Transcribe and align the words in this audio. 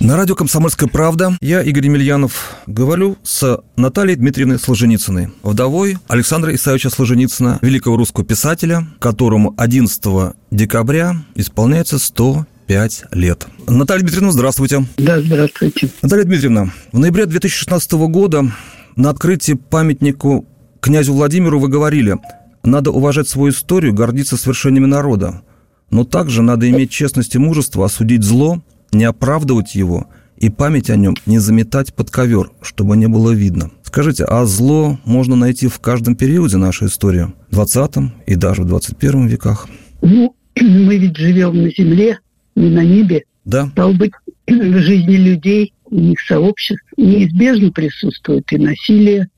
На 0.00 0.16
радио 0.16 0.34
«Комсомольская 0.34 0.88
правда» 0.88 1.36
я, 1.40 1.62
Игорь 1.62 1.86
Емельянов, 1.86 2.56
говорю 2.66 3.16
с 3.22 3.60
Натальей 3.76 4.16
Дмитриевной 4.16 4.58
Сложеницыной, 4.58 5.30
вдовой 5.42 5.96
Александра 6.06 6.54
Исаевича 6.54 6.90
Сложеницына, 6.90 7.58
великого 7.62 7.96
русского 7.96 8.24
писателя, 8.24 8.86
которому 8.98 9.54
11 9.56 10.34
декабря 10.50 11.16
исполняется 11.34 11.98
105 11.98 13.04
лет. 13.12 13.46
Наталья 13.66 14.02
Дмитриевна, 14.02 14.32
здравствуйте. 14.32 14.84
Да, 14.98 15.20
здравствуйте. 15.20 15.88
Наталья 16.02 16.24
Дмитриевна, 16.24 16.72
в 16.92 16.98
ноябре 16.98 17.24
2016 17.24 17.92
года 17.92 18.52
на 18.96 19.10
открытии 19.10 19.54
памятнику 19.54 20.46
князю 20.80 21.14
Владимиру 21.14 21.58
вы 21.58 21.68
говорили, 21.68 22.16
надо 22.62 22.90
уважать 22.90 23.28
свою 23.28 23.50
историю, 23.50 23.94
гордиться 23.94 24.36
свершениями 24.36 24.86
народа, 24.86 25.42
но 25.90 26.04
также 26.04 26.42
надо 26.42 26.68
иметь 26.68 26.90
честность 26.90 27.34
и 27.34 27.38
мужество 27.38 27.86
осудить 27.86 28.22
зло, 28.22 28.62
не 28.92 29.04
оправдывать 29.04 29.74
его 29.74 30.08
и 30.36 30.50
память 30.50 30.90
о 30.90 30.96
нем 30.96 31.14
не 31.26 31.38
заметать 31.38 31.94
под 31.94 32.10
ковер, 32.10 32.50
чтобы 32.60 32.96
не 32.96 33.08
было 33.08 33.30
видно. 33.30 33.70
Скажите, 33.82 34.24
а 34.24 34.44
зло 34.44 34.98
можно 35.04 35.36
найти 35.36 35.68
в 35.68 35.78
каждом 35.80 36.16
периоде 36.16 36.56
нашей 36.56 36.88
истории? 36.88 37.32
В 37.50 37.54
20 37.54 38.12
и 38.26 38.34
даже 38.34 38.62
в 38.62 38.66
21 38.66 39.26
веках? 39.26 39.68
Ну, 40.02 40.34
мы 40.60 40.98
ведь 40.98 41.16
живем 41.16 41.62
на 41.62 41.70
земле, 41.70 42.18
не 42.54 42.70
на 42.70 42.84
небе. 42.84 43.24
Да. 43.44 43.68
Стал 43.68 43.94
быть, 43.94 44.12
в 44.46 44.78
жизни 44.80 45.16
людей 45.16 45.72
и 45.90 46.12
их 46.12 46.20
сообществ 46.20 46.84
неизбежно 46.96 47.70
присутствует 47.70 48.52
и 48.52 48.58
насилие, 48.58 49.28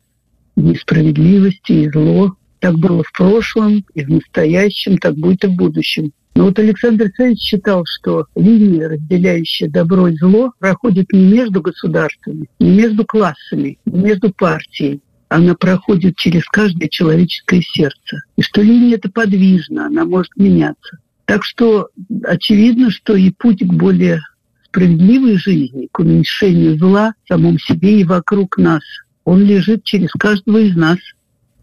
и 0.56 0.60
несправедливость, 0.60 1.68
и 1.68 1.90
зло. 1.90 2.34
Так 2.60 2.76
было 2.78 3.04
в 3.04 3.12
прошлом, 3.12 3.84
и 3.94 4.02
в 4.02 4.08
настоящем, 4.08 4.98
так 4.98 5.14
будет 5.16 5.44
и 5.44 5.48
в 5.48 5.52
будущем. 5.52 6.12
Но 6.38 6.44
вот 6.44 6.58
Александр 6.60 7.10
Царевич 7.16 7.40
считал, 7.40 7.82
что 7.84 8.26
линия, 8.36 8.88
разделяющая 8.90 9.68
добро 9.68 10.06
и 10.06 10.14
зло, 10.14 10.52
проходит 10.60 11.12
не 11.12 11.24
между 11.24 11.60
государствами, 11.60 12.46
не 12.60 12.70
между 12.70 13.04
классами, 13.04 13.76
не 13.86 13.98
между 13.98 14.32
партией. 14.32 15.00
Она 15.28 15.56
проходит 15.56 16.14
через 16.14 16.44
каждое 16.44 16.88
человеческое 16.88 17.60
сердце. 17.60 18.18
И 18.36 18.42
что 18.42 18.62
линия 18.62 18.94
эта 18.94 19.10
подвижна, 19.10 19.86
она 19.86 20.04
может 20.04 20.30
меняться. 20.36 20.98
Так 21.24 21.42
что 21.42 21.88
очевидно, 22.22 22.92
что 22.92 23.16
и 23.16 23.32
путь 23.32 23.66
к 23.66 23.72
более 23.72 24.20
справедливой 24.66 25.38
жизни, 25.38 25.88
к 25.90 25.98
уменьшению 25.98 26.78
зла 26.78 27.14
в 27.24 27.28
самом 27.32 27.58
себе 27.58 28.02
и 28.02 28.04
вокруг 28.04 28.58
нас, 28.58 28.82
он 29.24 29.42
лежит 29.42 29.82
через 29.82 30.12
каждого 30.12 30.58
из 30.58 30.76
нас. 30.76 30.98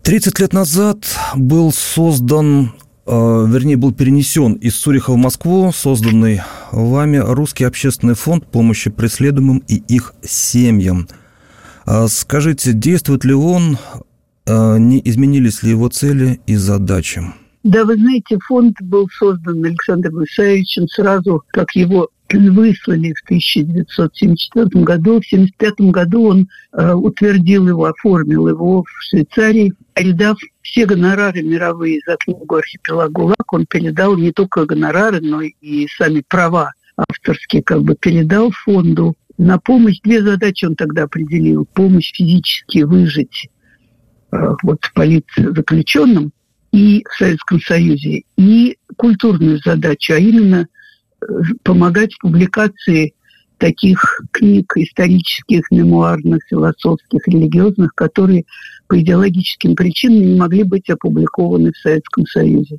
30 0.04 0.38
лет 0.42 0.52
назад 0.52 1.06
был 1.34 1.72
создан 1.72 2.74
вернее, 3.14 3.78
был 3.78 3.94
перенесен 3.94 4.54
из 4.54 4.76
Цюриха 4.76 5.12
в 5.12 5.18
Москву, 5.18 5.72
созданный 5.74 6.42
вами 6.72 7.18
Русский 7.18 7.64
общественный 7.64 8.16
фонд 8.16 8.48
помощи 8.48 8.90
преследуемым 8.90 9.64
и 9.68 9.76
их 9.76 10.14
семьям. 10.24 11.08
А 11.86 12.08
скажите, 12.08 12.74
действует 12.74 13.26
ли 13.26 13.34
он, 13.34 13.78
э, 14.48 14.78
не 14.80 15.00
изменились 15.06 15.62
ли 15.62 15.70
его 15.70 15.88
цели 15.90 16.40
и 16.48 16.56
задачи? 16.56 17.22
Да, 17.64 17.84
вы 17.84 17.96
знаете, 17.96 18.38
фонд 18.48 18.78
был 18.82 19.08
создан 19.12 19.64
Александром 19.64 20.24
Исаевичем 20.24 20.88
сразу, 20.88 21.44
как 21.52 21.76
его 21.76 22.10
выслали 22.34 23.14
в 23.14 23.24
1974 23.26 24.84
году. 24.84 25.22
В 25.22 25.26
1975 25.32 25.92
году 25.92 26.28
он 26.28 26.48
э, 26.74 26.94
утвердил 26.94 27.68
его, 27.68 27.86
оформил 27.86 28.48
его 28.48 28.84
в 28.84 28.88
Швейцарии, 29.10 29.74
передав 29.94 30.38
все 30.62 30.86
гонорары 30.86 31.42
мировые 31.44 32.00
за 32.06 32.18
книгу 32.18 32.56
«Архипелаг 32.56 33.12
ГУЛАГ». 33.12 33.54
Он 33.54 33.66
передал 33.66 34.18
не 34.18 34.32
только 34.32 34.66
гонорары, 34.66 35.22
но 35.22 35.42
и 35.42 35.88
сами 35.98 36.24
права 36.28 36.72
авторские 36.98 37.64
как 37.64 37.84
бы 37.84 37.96
передал 37.96 38.52
фонду. 38.52 39.16
На 39.38 39.60
помощь 39.60 40.00
две 40.04 40.22
задачи 40.22 40.66
он 40.66 40.76
тогда 40.76 41.04
определил. 41.04 41.66
Помощь 41.74 42.14
физически 42.14 42.84
выжить 42.84 43.50
э, 44.32 44.38
вот 44.64 44.80
политзаключенным 44.94 46.32
и 46.72 47.06
в 47.10 47.18
Советском 47.18 47.62
Союзе, 47.62 48.24
и 48.38 48.78
культурную 48.98 49.60
задачу, 49.64 50.14
а 50.14 50.18
именно 50.18 50.68
помогать 51.64 52.14
в 52.14 52.20
публикации 52.20 53.14
таких 53.58 54.22
книг 54.32 54.74
исторических, 54.76 55.72
мемуарных, 55.72 56.42
философских, 56.50 57.28
религиозных, 57.28 57.94
которые 57.96 58.46
по 58.88 59.00
идеологическим 59.00 59.76
причинам 59.76 60.26
не 60.26 60.36
могли 60.36 60.64
быть 60.64 60.90
опубликованы 60.90 61.72
в 61.72 61.78
Советском 61.78 62.26
Союзе. 62.26 62.78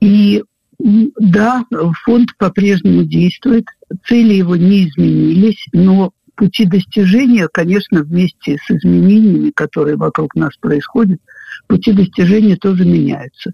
И 0.00 0.42
да, 0.78 1.64
фонд 2.04 2.30
по-прежнему 2.38 3.04
действует, 3.04 3.66
цели 4.06 4.34
его 4.34 4.56
не 4.56 4.88
изменились, 4.88 5.66
но 5.72 6.12
пути 6.36 6.64
достижения, 6.64 7.48
конечно, 7.52 8.02
вместе 8.02 8.56
с 8.64 8.70
изменениями, 8.70 9.50
которые 9.50 9.96
вокруг 9.96 10.34
нас 10.34 10.56
происходят, 10.58 11.20
пути 11.66 11.92
достижения 11.92 12.56
тоже 12.56 12.86
меняются. 12.86 13.52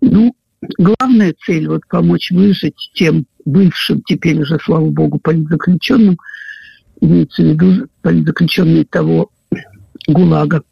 Ну, 0.00 0.34
главная 0.78 1.34
цель 1.44 1.68
вот 1.68 1.82
помочь 1.88 2.30
выжить 2.30 2.90
тем 2.94 3.26
бывшим, 3.44 4.02
теперь 4.06 4.40
уже, 4.40 4.58
слава 4.62 4.90
богу, 4.90 5.18
политзаключенным, 5.18 6.18
имеется 7.00 7.42
в 7.42 7.46
виду 7.46 7.88
политзаключенные 8.02 8.84
того 8.84 9.30
ГУЛАГа. 10.06 10.62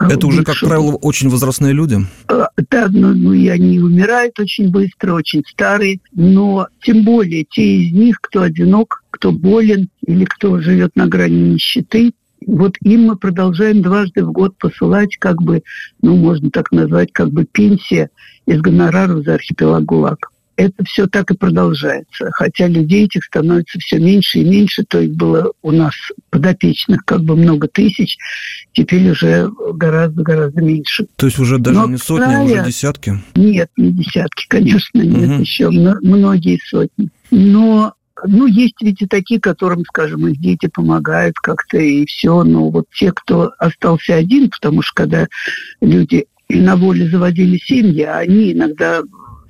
Это 0.00 0.26
уже, 0.26 0.42
как 0.42 0.58
правило, 0.58 0.96
очень 0.96 1.28
возрастные 1.28 1.72
люди? 1.72 1.98
А, 2.28 2.48
да, 2.70 2.88
но, 2.90 3.14
ну, 3.14 3.32
и 3.32 3.46
они 3.46 3.78
умирают 3.78 4.38
очень 4.40 4.70
быстро, 4.70 5.14
очень 5.14 5.44
старые, 5.48 6.00
но 6.12 6.66
тем 6.82 7.04
более 7.04 7.44
те 7.44 7.62
из 7.62 7.92
них, 7.92 8.18
кто 8.20 8.42
одинок, 8.42 9.04
кто 9.10 9.30
болен 9.30 9.88
или 10.04 10.24
кто 10.24 10.60
живет 10.60 10.96
на 10.96 11.06
грани 11.06 11.52
нищеты, 11.52 12.12
вот 12.46 12.74
им 12.82 13.06
мы 13.06 13.16
продолжаем 13.16 13.82
дважды 13.82 14.24
в 14.24 14.32
год 14.32 14.56
посылать, 14.58 15.16
как 15.18 15.42
бы, 15.42 15.62
ну, 16.02 16.16
можно 16.16 16.50
так 16.50 16.72
назвать, 16.72 17.12
как 17.12 17.30
бы 17.30 17.44
пенсия 17.44 18.10
из 18.46 18.60
гонораров 18.60 19.24
за 19.24 19.34
архипелаг 19.34 19.84
ГУЛАГ. 19.84 20.30
Это 20.56 20.84
все 20.84 21.08
так 21.08 21.32
и 21.32 21.36
продолжается. 21.36 22.30
Хотя 22.30 22.68
людей 22.68 23.06
этих 23.06 23.24
становится 23.24 23.76
все 23.80 23.98
меньше 23.98 24.38
и 24.38 24.44
меньше. 24.44 24.84
То 24.86 25.00
есть 25.00 25.14
было 25.14 25.52
у 25.62 25.72
нас 25.72 25.94
подопечных 26.30 27.04
как 27.04 27.24
бы 27.24 27.34
много 27.34 27.66
тысяч, 27.66 28.16
теперь 28.72 29.10
уже 29.10 29.50
гораздо-гораздо 29.72 30.62
меньше. 30.62 31.06
То 31.16 31.26
есть 31.26 31.40
уже 31.40 31.58
даже 31.58 31.80
Но 31.80 31.86
не 31.88 31.96
сотни, 31.96 32.34
а 32.34 32.42
уже 32.42 32.64
десятки? 32.64 33.20
Нет, 33.34 33.70
не 33.76 33.90
десятки, 33.90 34.46
конечно, 34.48 35.00
нет, 35.00 35.30
угу. 35.30 35.40
еще 35.40 35.70
многие 35.70 36.60
сотни. 36.64 37.08
Но 37.32 37.94
ну, 38.22 38.46
есть 38.46 38.80
ведь 38.80 39.02
и 39.02 39.06
такие, 39.06 39.40
которым, 39.40 39.84
скажем, 39.84 40.26
их 40.28 40.40
дети 40.40 40.66
помогают 40.66 41.36
как-то 41.36 41.78
и 41.78 42.06
все. 42.06 42.44
Но 42.44 42.70
вот 42.70 42.86
те, 42.94 43.12
кто 43.12 43.52
остался 43.58 44.14
один, 44.14 44.50
потому 44.50 44.82
что 44.82 44.94
когда 44.94 45.26
люди 45.80 46.26
на 46.48 46.76
воле 46.76 47.08
заводили 47.08 47.58
семьи, 47.58 48.02
они 48.02 48.52
иногда 48.52 49.02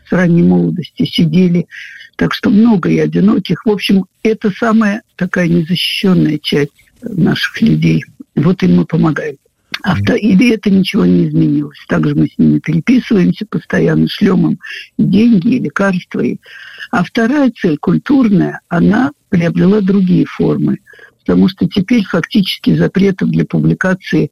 с 0.09 0.13
ранней 0.13 0.43
молодости 0.43 1.05
сидели. 1.05 1.67
Так 2.17 2.33
что 2.33 2.51
много 2.51 2.89
и 2.89 2.99
одиноких. 2.99 3.65
В 3.65 3.71
общем, 3.71 4.07
это 4.23 4.51
самая 4.51 5.03
такая 5.17 5.49
незащищенная 5.49 6.39
часть 6.39 6.73
наших 7.03 7.60
людей. 7.60 8.05
Вот 8.34 8.63
им 8.63 8.77
мы 8.77 8.87
помогаем. 8.87 9.37
А 9.84 9.95
в 9.95 10.03
Таиле 10.03 10.54
это 10.54 10.71
ничего 10.71 11.04
не 11.04 11.28
изменилось. 11.28 11.77
Также 11.89 12.15
мы 12.15 12.27
с 12.27 12.39
ними 12.39 12.59
переписываемся, 12.59 13.45
постоянно 13.45 14.09
шлем 14.09 14.53
им 14.53 14.59
деньги 14.97 15.57
и 15.57 15.59
лекарства. 15.59 16.25
А 16.91 17.04
вторая 17.04 17.53
цель, 17.54 17.77
культурная, 17.77 18.60
она 18.69 19.13
приобрела 19.28 19.83
другие 19.83 20.25
формы. 20.25 20.78
Потому 21.21 21.48
что 21.48 21.69
теперь 21.69 22.03
фактически 22.04 22.75
запретов 22.75 23.28
для 23.28 23.45
публикации 23.45 24.31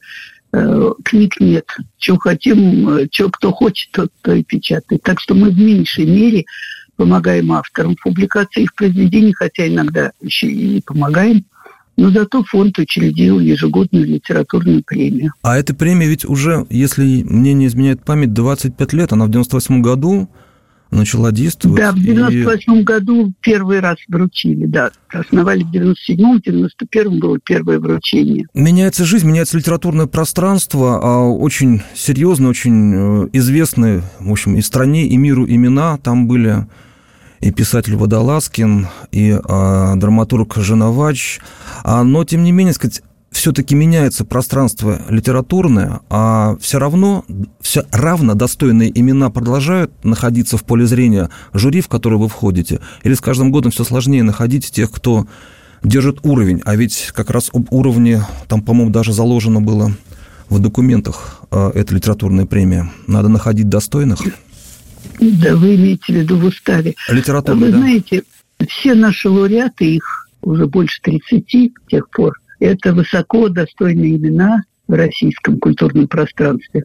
э, 0.55 0.91
книг 1.05 1.39
нет. 1.39 1.67
Что 1.99 2.17
хотим, 2.17 2.89
э, 2.89 3.09
что 3.13 3.29
кто 3.29 3.53
хочет, 3.53 3.91
тот 3.93 4.11
то 4.23 4.33
и 4.33 4.43
печатает. 4.43 5.03
Так 5.03 5.21
что 5.21 5.35
мы 5.35 5.51
в 5.51 5.59
меньшей 5.59 6.07
мере 6.07 6.47
помогаем 6.97 7.53
авторам 7.53 7.95
в 7.95 8.03
публикации 8.03 8.63
их 8.63 8.75
произведений, 8.75 9.35
хотя 9.35 9.69
иногда 9.69 10.13
еще 10.23 10.47
и 10.47 10.81
помогаем. 10.81 11.45
Но 11.97 12.11
зато 12.11 12.43
фонд 12.45 12.79
учредил 12.79 13.39
ежегодную 13.39 14.07
литературную 14.07 14.83
премию. 14.85 15.33
А 15.43 15.57
эта 15.57 15.75
премия 15.75 16.09
ведь 16.09 16.25
уже, 16.25 16.67
если 16.71 17.23
мне 17.23 17.53
не 17.53 17.67
изменяет 17.67 18.05
память, 18.05 18.33
25 18.33 18.93
лет. 18.93 19.13
Она 19.13 19.27
в 19.27 19.31
98 19.31 19.83
году 19.83 20.29
начала 20.93 21.33
действовать. 21.33 21.81
Да, 21.81 21.93
в 21.93 21.99
98 21.99 22.73
и... 22.73 22.83
году 22.83 23.33
первый 23.41 23.81
раз 23.81 23.97
вручили, 24.09 24.67
да. 24.67 24.91
Основали 25.09 25.65
в 25.65 25.73
97-м, 25.73 26.39
в 26.39 26.47
91-м 26.47 27.19
было 27.19 27.39
первое 27.45 27.81
вручение. 27.81 28.47
Меняется 28.55 29.05
жизнь, 29.05 29.27
меняется 29.27 29.57
литературное 29.57 30.07
пространство, 30.07 31.01
а 31.03 31.29
очень 31.29 31.83
серьезно, 31.95 32.49
очень 32.49 32.93
э, 32.95 33.29
известные, 33.33 34.03
в 34.21 34.31
общем, 34.31 34.57
и 34.57 34.61
стране, 34.61 35.07
и 35.07 35.17
миру 35.17 35.47
имена 35.47 35.97
там 35.99 36.29
были 36.29 36.67
и 37.43 37.51
писатель 37.51 37.97
Водолазкин, 37.97 38.89
и 39.11 39.39
а, 39.45 39.97
драматург 39.97 40.57
Женовач. 40.57 41.41
А, 41.83 42.05
но, 42.05 42.25
тем 42.25 42.45
не 42.45 42.53
менее, 42.53 42.73
сказать, 42.73 43.03
все-таки 43.33 43.75
меняется 43.75 44.25
пространство 44.25 45.03
литературное, 45.09 46.01
а 46.09 46.57
все 46.61 46.79
равно, 46.79 47.25
все 47.61 47.85
равно 47.91 48.35
достойные 48.35 48.97
имена 48.99 49.31
продолжают 49.31 49.93
находиться 50.05 50.57
в 50.57 50.65
поле 50.65 50.87
зрения 50.87 51.31
жюри, 51.53 51.81
в 51.81 51.89
которое 51.89 52.17
вы 52.17 52.29
входите? 52.29 52.81
Или 53.03 53.15
с 53.15 53.21
каждым 53.21 53.51
годом 53.51 53.73
все 53.73 53.85
сложнее 53.85 54.23
находить 54.23 54.71
тех, 54.71 54.91
кто 54.93 55.27
держит 55.83 56.21
уровень? 56.23 56.63
А 56.65 56.77
ведь 56.77 57.11
как 57.13 57.31
раз 57.31 57.51
об 57.53 57.73
уровне, 57.73 58.25
там, 58.47 58.63
по-моему, 58.63 58.93
даже 58.93 59.13
заложено 59.13 59.61
было 59.61 59.93
в 60.49 60.61
документах 60.61 61.41
э, 61.51 61.73
эта 61.75 61.95
литературная 61.95 62.47
премия. 62.47 62.93
Надо 63.09 63.29
находить 63.29 63.69
достойных? 63.69 64.21
Да, 65.21 65.57
вы 65.57 65.77
имеете 65.77 66.13
в 66.13 66.17
виду 66.17 66.37
в 66.37 66.45
уставе. 66.45 66.95
Литература, 67.09 67.57
Вы 67.57 67.71
да. 67.71 67.79
знаете, 67.79 68.23
все 68.69 68.95
наши 68.95 69.29
лауреаты, 69.29 69.97
их 69.97 70.29
уже 70.43 70.67
больше 70.67 71.01
30 71.03 71.45
с 71.49 71.91
тех 71.91 72.11
пор, 72.11 72.35
это 72.61 72.93
высоко 72.93 73.49
достойные 73.49 74.17
имена 74.17 74.63
в 74.87 74.93
российском 74.93 75.59
культурном 75.59 76.09
пространстве. 76.09 76.85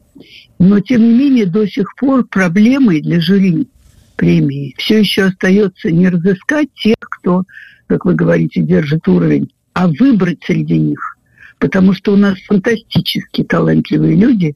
Но, 0.59 0.79
тем 0.79 1.01
не 1.01 1.13
менее, 1.13 1.45
до 1.45 1.67
сих 1.67 1.95
пор 1.95 2.25
проблемой 2.25 3.01
для 3.01 3.19
жюри 3.19 3.67
премии 4.15 4.75
все 4.77 4.99
еще 4.99 5.23
остается 5.23 5.91
не 5.91 6.09
разыскать 6.09 6.69
тех, 6.75 6.95
кто, 6.99 7.43
как 7.87 8.05
вы 8.05 8.15
говорите, 8.15 8.61
держит 8.61 9.07
уровень, 9.07 9.51
а 9.73 9.87
выбрать 9.87 10.39
среди 10.45 10.77
них. 10.77 11.17
Потому 11.59 11.93
что 11.93 12.13
у 12.13 12.15
нас 12.15 12.37
фантастически 12.47 13.43
талантливые 13.43 14.15
люди, 14.15 14.55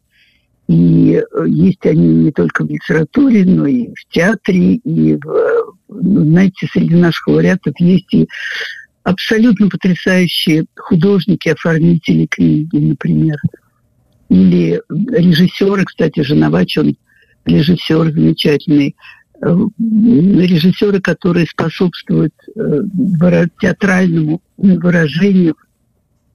и 0.71 1.15
э, 1.15 1.45
есть 1.47 1.85
они 1.85 2.07
не 2.07 2.31
только 2.31 2.63
в 2.63 2.69
литературе, 2.69 3.43
но 3.43 3.67
и 3.67 3.89
в 3.93 4.13
театре, 4.13 4.75
и, 4.75 5.15
в, 5.15 5.75
ну, 5.89 6.23
знаете, 6.23 6.65
среди 6.71 6.95
наших 6.95 7.27
лауреатов 7.27 7.73
есть 7.79 8.13
и 8.13 8.29
абсолютно 9.03 9.67
потрясающие 9.67 10.63
художники, 10.77 11.49
оформители 11.49 12.25
книги, 12.25 12.77
например. 12.77 13.35
Или 14.29 14.81
режиссеры, 14.89 15.83
кстати, 15.83 16.21
Женовач, 16.21 16.77
он 16.77 16.95
режиссер 17.43 18.13
замечательный. 18.13 18.95
Э, 19.41 19.53
режиссеры, 19.77 21.01
которые 21.01 21.47
способствуют 21.47 22.33
э, 22.55 22.83
театральному 23.59 24.41
выражению 24.57 25.57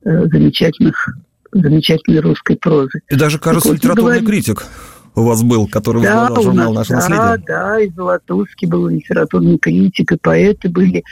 замечательных 0.04 1.08
замечательной 1.52 2.20
русской 2.20 2.56
прозы. 2.56 3.00
И 3.08 3.16
даже, 3.16 3.38
кажется, 3.38 3.70
так, 3.70 3.78
литературный 3.78 4.20
говорим... 4.20 4.26
критик 4.26 4.66
у 5.14 5.22
вас 5.22 5.42
был, 5.42 5.66
который 5.66 6.02
да, 6.02 6.28
возглавлял 6.28 6.44
журнал 6.44 6.72
«Наше 6.74 6.90
да, 6.90 6.96
наследие». 6.96 7.44
Да, 7.46 7.80
и 7.80 7.90
Золотовский 7.90 8.68
был 8.68 8.88
литературный 8.88 9.58
критик, 9.58 10.12
и 10.12 10.18
поэты 10.18 10.68
были. 10.68 11.04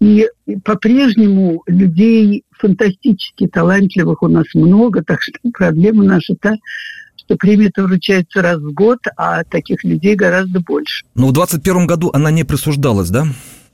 И 0.00 0.28
по-прежнему 0.64 1.62
людей 1.66 2.44
фантастически 2.52 3.48
талантливых 3.48 4.22
у 4.22 4.28
нас 4.28 4.46
много, 4.54 5.02
так 5.02 5.20
что 5.20 5.32
проблема 5.52 6.04
наша 6.04 6.36
та, 6.40 6.54
что 7.16 7.36
премия-то 7.36 7.82
вручается 7.82 8.42
раз 8.42 8.58
в 8.60 8.72
год, 8.72 8.98
а 9.16 9.42
таких 9.42 9.82
людей 9.82 10.14
гораздо 10.14 10.60
больше. 10.60 11.04
Но 11.16 11.28
в 11.28 11.32
2021 11.32 11.86
году 11.86 12.10
она 12.12 12.30
не 12.30 12.44
присуждалась, 12.44 13.10
да? 13.10 13.26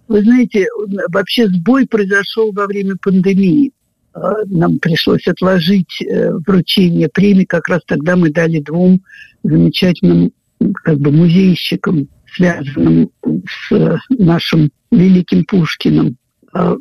Вы 0.09 0.23
знаете, 0.23 0.67
вообще 1.09 1.47
сбой 1.49 1.87
произошел 1.87 2.53
во 2.53 2.67
время 2.67 2.97
пандемии. 3.01 3.73
Нам 4.47 4.79
пришлось 4.79 5.27
отложить 5.27 6.01
э, 6.03 6.33
вручение 6.47 7.09
премии. 7.09 7.45
Как 7.45 7.69
раз 7.69 7.81
тогда 7.87 8.17
мы 8.17 8.31
дали 8.31 8.61
двум 8.61 9.03
замечательным 9.43 10.33
как 10.85 10.99
бы 10.99 11.11
музейщикам, 11.11 12.09
связанным 12.35 13.11
с 13.23 13.99
нашим 14.11 14.71
великим 14.91 15.45
Пушкиным, 15.45 16.17
а, 16.53 16.77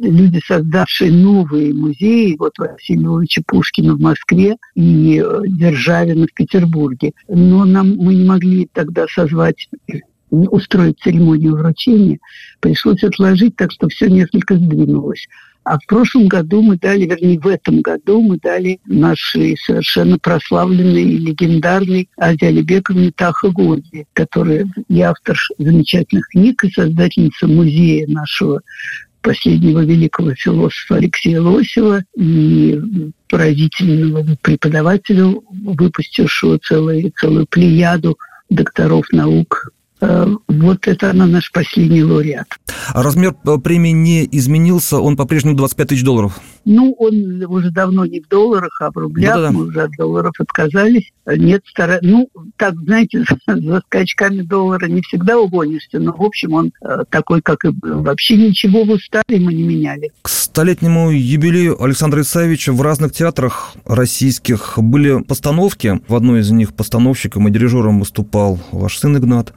люди, 0.00 0.40
создавшие 0.46 1.10
новые 1.12 1.74
музеи, 1.74 2.36
вот 2.38 2.52
Василия 2.58 3.02
Львовича 3.02 3.42
Пушкина 3.46 3.94
в 3.94 4.00
Москве 4.00 4.56
и 4.74 5.22
э, 5.24 5.40
Державина 5.48 6.26
в 6.26 6.34
Петербурге. 6.34 7.12
Но 7.28 7.64
нам 7.64 7.96
мы 7.96 8.14
не 8.14 8.24
могли 8.24 8.68
тогда 8.72 9.06
созвать 9.08 9.68
устроить 10.30 10.98
церемонию 11.00 11.56
вручения, 11.56 12.18
пришлось 12.60 13.04
отложить, 13.04 13.54
так 13.56 13.70
что 13.70 13.88
все 13.88 14.08
несколько 14.08 14.56
сдвинулось. 14.56 15.28
А 15.64 15.78
в 15.78 15.86
прошлом 15.86 16.28
году 16.28 16.60
мы 16.60 16.76
дали, 16.76 17.06
вернее, 17.06 17.38
в 17.38 17.46
этом 17.46 17.80
году 17.80 18.20
мы 18.20 18.38
дали 18.38 18.78
нашей 18.86 19.56
совершенно 19.56 20.18
прославленной 20.18 21.02
и 21.02 21.18
легендарной 21.18 22.08
Азе 22.18 22.48
Алибековне 22.48 23.10
Таха 23.12 23.48
Горди, 23.48 24.06
которая 24.12 24.66
и 24.88 25.00
автор 25.00 25.36
замечательных 25.58 26.28
книг, 26.28 26.62
и 26.64 26.70
создательница 26.70 27.46
музея 27.46 28.06
нашего 28.06 28.60
последнего 29.22 29.80
великого 29.80 30.34
философа 30.34 30.96
Алексея 30.96 31.40
Лосева 31.40 32.04
и 32.14 32.78
поразительного 33.30 34.36
преподавателя, 34.42 35.34
выпустившего 35.50 36.58
целую, 36.58 37.10
целую 37.18 37.46
плеяду 37.46 38.18
докторов 38.50 39.06
наук 39.12 39.70
вот 40.00 40.86
это 40.86 41.10
она 41.10 41.26
наш 41.26 41.50
последний 41.52 42.02
лауреат. 42.02 42.48
А 42.88 43.02
размер 43.02 43.34
э, 43.44 43.58
премии 43.58 43.90
не 43.90 44.28
изменился, 44.30 44.98
он 44.98 45.16
по-прежнему 45.16 45.56
25 45.56 45.88
тысяч 45.88 46.04
долларов? 46.04 46.40
Ну, 46.64 46.94
он 46.98 47.42
уже 47.44 47.70
давно 47.70 48.06
не 48.06 48.20
в 48.20 48.28
долларах, 48.28 48.80
а 48.80 48.90
в 48.90 48.96
рублях. 48.96 49.34
Да-да-да. 49.34 49.52
Мы 49.52 49.66
уже 49.66 49.82
от 49.82 49.90
долларов 49.92 50.32
отказались. 50.38 51.12
Нет, 51.26 51.62
стара... 51.66 51.98
ну, 52.02 52.28
так, 52.56 52.74
знаете, 52.80 53.24
за 53.46 53.80
скачками 53.86 54.42
доллара 54.42 54.86
не 54.86 55.02
всегда 55.02 55.38
угонишься, 55.38 55.98
но, 55.98 56.12
в 56.12 56.22
общем, 56.22 56.52
он 56.54 56.72
э, 56.82 57.04
такой, 57.10 57.42
как 57.42 57.64
и 57.64 57.68
был. 57.68 58.02
Вообще 58.02 58.36
ничего 58.36 58.84
в 58.84 58.90
уставе 58.90 59.40
мы 59.40 59.54
не 59.54 59.62
меняли. 59.62 60.10
К 60.22 60.28
столетнему 60.28 61.10
юбилею 61.10 61.82
Александра 61.82 62.22
Исаевича 62.22 62.72
в 62.72 62.80
разных 62.80 63.12
театрах 63.12 63.74
российских 63.84 64.74
были 64.76 65.22
постановки. 65.22 66.00
В 66.08 66.14
одной 66.14 66.40
из 66.40 66.50
них 66.50 66.74
постановщиком 66.74 67.48
и 67.48 67.50
дирижером 67.50 68.00
выступал 68.00 68.60
ваш 68.70 68.98
сын 68.98 69.16
Игнат. 69.16 69.52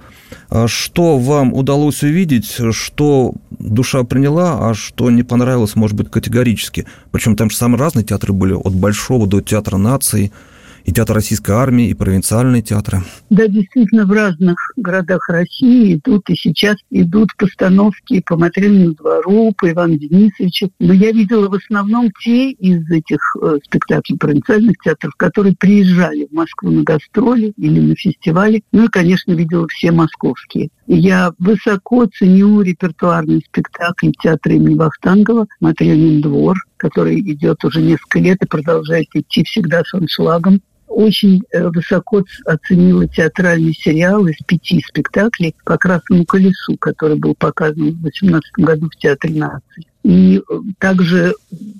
А 0.50 0.68
что 0.68 1.18
вам 1.18 1.53
удалось 1.53 2.03
увидеть, 2.03 2.57
что 2.71 3.33
душа 3.60 4.03
приняла, 4.03 4.69
а 4.69 4.74
что 4.74 5.10
не 5.12 5.24
понравилось, 5.24 5.75
может 5.75 5.95
быть, 5.95 6.10
категорически? 6.10 6.86
Причем 7.11 7.35
там 7.35 7.49
же 7.49 7.57
самые 7.57 7.79
разные 7.79 8.03
театры 8.03 8.33
были, 8.33 8.53
от 8.53 8.74
Большого 8.74 9.27
до 9.27 9.41
Театра 9.41 9.77
нации– 9.77 10.31
и 10.88 10.94
театр 10.94 11.15
российской 11.15 11.51
армии, 11.51 11.89
и 11.89 11.94
провинциальные 11.94 12.62
театры. 12.62 13.03
Да, 13.29 13.46
действительно, 13.48 14.06
в 14.06 14.12
разных 14.12 14.58
городах 14.77 15.27
России 15.27 15.96
идут, 15.96 16.29
и 16.29 16.36
сейчас 16.36 16.77
идут 16.89 17.36
постановки 17.38 18.22
по 18.25 18.38
Матренину 18.38 18.96
двору, 18.96 19.53
по 19.58 19.70
Ивану 19.70 19.98
Денисовичу. 19.98 20.72
Но 20.79 20.94
я 20.94 21.12
видела 21.12 21.50
в 21.50 21.53
основном 21.53 22.10
те 22.24 22.51
из 22.51 22.89
этих 22.89 23.20
э, 23.41 23.58
спектаклей 23.65 24.17
провинциальных 24.17 24.77
театров, 24.82 25.13
которые 25.17 25.58
приезжали 25.58 26.25
в 26.32 26.34
Москву 26.34 26.72
на 26.72 26.84
гастроли 26.84 27.51
или 27.58 27.82
на 27.82 27.96
фестивали. 27.96 28.63
Ну 28.72 28.86
и, 28.86 28.88
конечно, 28.88 29.34
видела 29.34 29.67
все 29.67 29.91
московские. 29.91 30.70
Я 30.88 31.34
высоко 31.38 32.06
ценю 32.06 32.62
репертуарный 32.62 33.44
спектакль 33.46 34.12
театра 34.24 34.53
имени 34.53 34.75
Вахтангова 34.75 35.48
«Матренин 35.60 36.22
двор», 36.22 36.56
который 36.77 37.20
идет 37.20 37.65
уже 37.65 37.82
несколько 37.82 38.20
лет 38.20 38.38
и 38.41 38.48
продолжает 38.48 39.08
идти 39.13 39.44
всегда 39.44 39.84
с 39.84 39.94
аншлагом 39.94 40.62
очень 40.88 41.44
э, 41.51 41.67
высоко 41.67 42.24
оценила 42.46 43.08
театральный 43.08 43.74
сериал 43.74 44.25
из 44.27 44.38
пяти 44.46 44.82
спектаклей 44.88 45.56
по 45.63 45.77
«Красному 45.77 46.25
колесу», 46.25 46.77
который 46.79 47.17
был 47.17 47.36
показан 47.36 47.91
в 47.91 48.01
2018 48.01 48.51
году 48.58 48.89
в 48.89 48.98
Театре 48.98 49.36
нации. 49.36 49.88
И 50.03 50.38
э, 50.38 50.41
также 50.79 51.34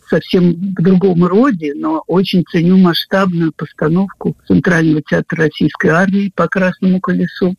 совсем 0.10 0.54
в 0.54 0.82
другом 0.82 1.26
роде, 1.26 1.74
но 1.76 2.04
очень 2.08 2.44
ценю 2.52 2.78
масштабную 2.78 3.54
постановку 3.54 4.36
Центрального 4.48 5.02
театра 5.02 5.46
Российской 5.46 5.88
армии 5.88 6.32
по 6.36 6.48
«Красному 6.48 7.00
колесу». 7.00 7.56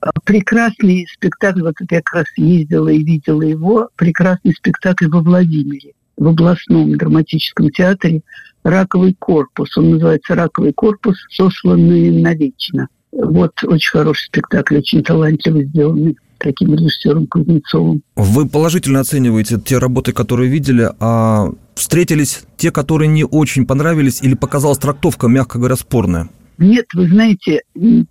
А 0.00 0.10
прекрасный 0.24 1.06
спектакль, 1.12 1.62
вот 1.62 1.74
я 1.88 2.02
как 2.02 2.14
раз 2.14 2.26
ездила 2.36 2.88
и 2.88 3.04
видела 3.04 3.42
его, 3.42 3.88
прекрасный 3.96 4.52
спектакль 4.52 5.06
во 5.06 5.20
Владимире 5.20 5.92
в 6.22 6.28
областном 6.28 6.96
драматическом 6.96 7.70
театре 7.70 8.22
«Раковый 8.62 9.14
корпус». 9.18 9.76
Он 9.76 9.90
называется 9.90 10.34
«Раковый 10.34 10.72
корпус. 10.72 11.16
Сосланные 11.30 12.12
навечно». 12.12 12.88
Вот 13.10 13.52
очень 13.64 13.90
хороший 13.90 14.26
спектакль, 14.26 14.78
очень 14.78 15.02
талантливо 15.02 15.64
сделанный 15.64 16.16
таким 16.38 16.74
режиссером 16.74 17.26
Кузнецовым. 17.26 18.02
Вы 18.16 18.48
положительно 18.48 19.00
оцениваете 19.00 19.60
те 19.60 19.78
работы, 19.78 20.12
которые 20.12 20.50
видели, 20.50 20.90
а 20.98 21.50
встретились 21.74 22.44
те, 22.56 22.70
которые 22.70 23.08
не 23.08 23.24
очень 23.24 23.66
понравились 23.66 24.22
или 24.22 24.34
показалась 24.34 24.78
трактовка, 24.78 25.28
мягко 25.28 25.58
говоря, 25.58 25.76
спорная? 25.76 26.30
Нет, 26.58 26.86
вы 26.94 27.08
знаете, 27.08 27.62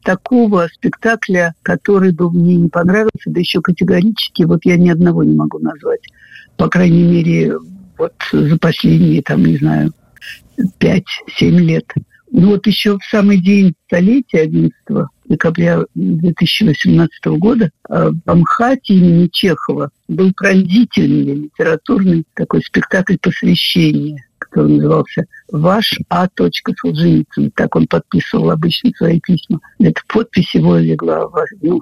такого 0.04 0.68
спектакля, 0.74 1.54
который 1.62 2.12
бы 2.12 2.30
мне 2.32 2.56
не 2.56 2.70
понравился, 2.70 3.28
да 3.28 3.40
еще 3.40 3.62
категорически, 3.62 4.44
вот 4.44 4.60
я 4.66 4.78
ни 4.78 4.90
одного 4.90 5.24
не 5.24 5.36
могу 5.36 5.60
назвать. 5.60 6.02
По 6.58 6.68
крайней 6.68 7.04
мере, 7.04 7.58
вот 8.02 8.14
за 8.32 8.58
последние, 8.58 9.22
там, 9.22 9.46
не 9.46 9.58
знаю, 9.58 9.94
5-7 10.80 11.04
лет. 11.40 11.86
Ну 12.32 12.52
вот 12.52 12.66
еще 12.66 12.98
в 12.98 13.04
самый 13.10 13.38
день 13.38 13.74
столетия, 13.86 14.42
11 14.42 14.74
декабря 15.26 15.84
2018 15.94 17.26
года, 17.38 17.70
в 17.88 18.16
Амхате 18.26 18.96
имени 18.96 19.30
Чехова 19.32 19.92
был 20.08 20.34
пронзительный 20.34 21.36
литературный 21.36 22.24
такой 22.34 22.62
спектакль 22.62 23.18
посвящения, 23.22 24.26
который 24.40 24.78
назывался 24.78 25.26
«Ваш 25.52 26.00
А. 26.10 26.28
Солженицын». 26.36 27.52
Так 27.52 27.76
он 27.76 27.86
подписывал 27.86 28.50
обычно 28.52 28.92
свои 28.98 29.20
письма. 29.20 29.60
Эта 29.80 30.02
подпись 30.08 30.56
его 30.56 30.78
легла, 30.78 31.30
ну, 31.62 31.82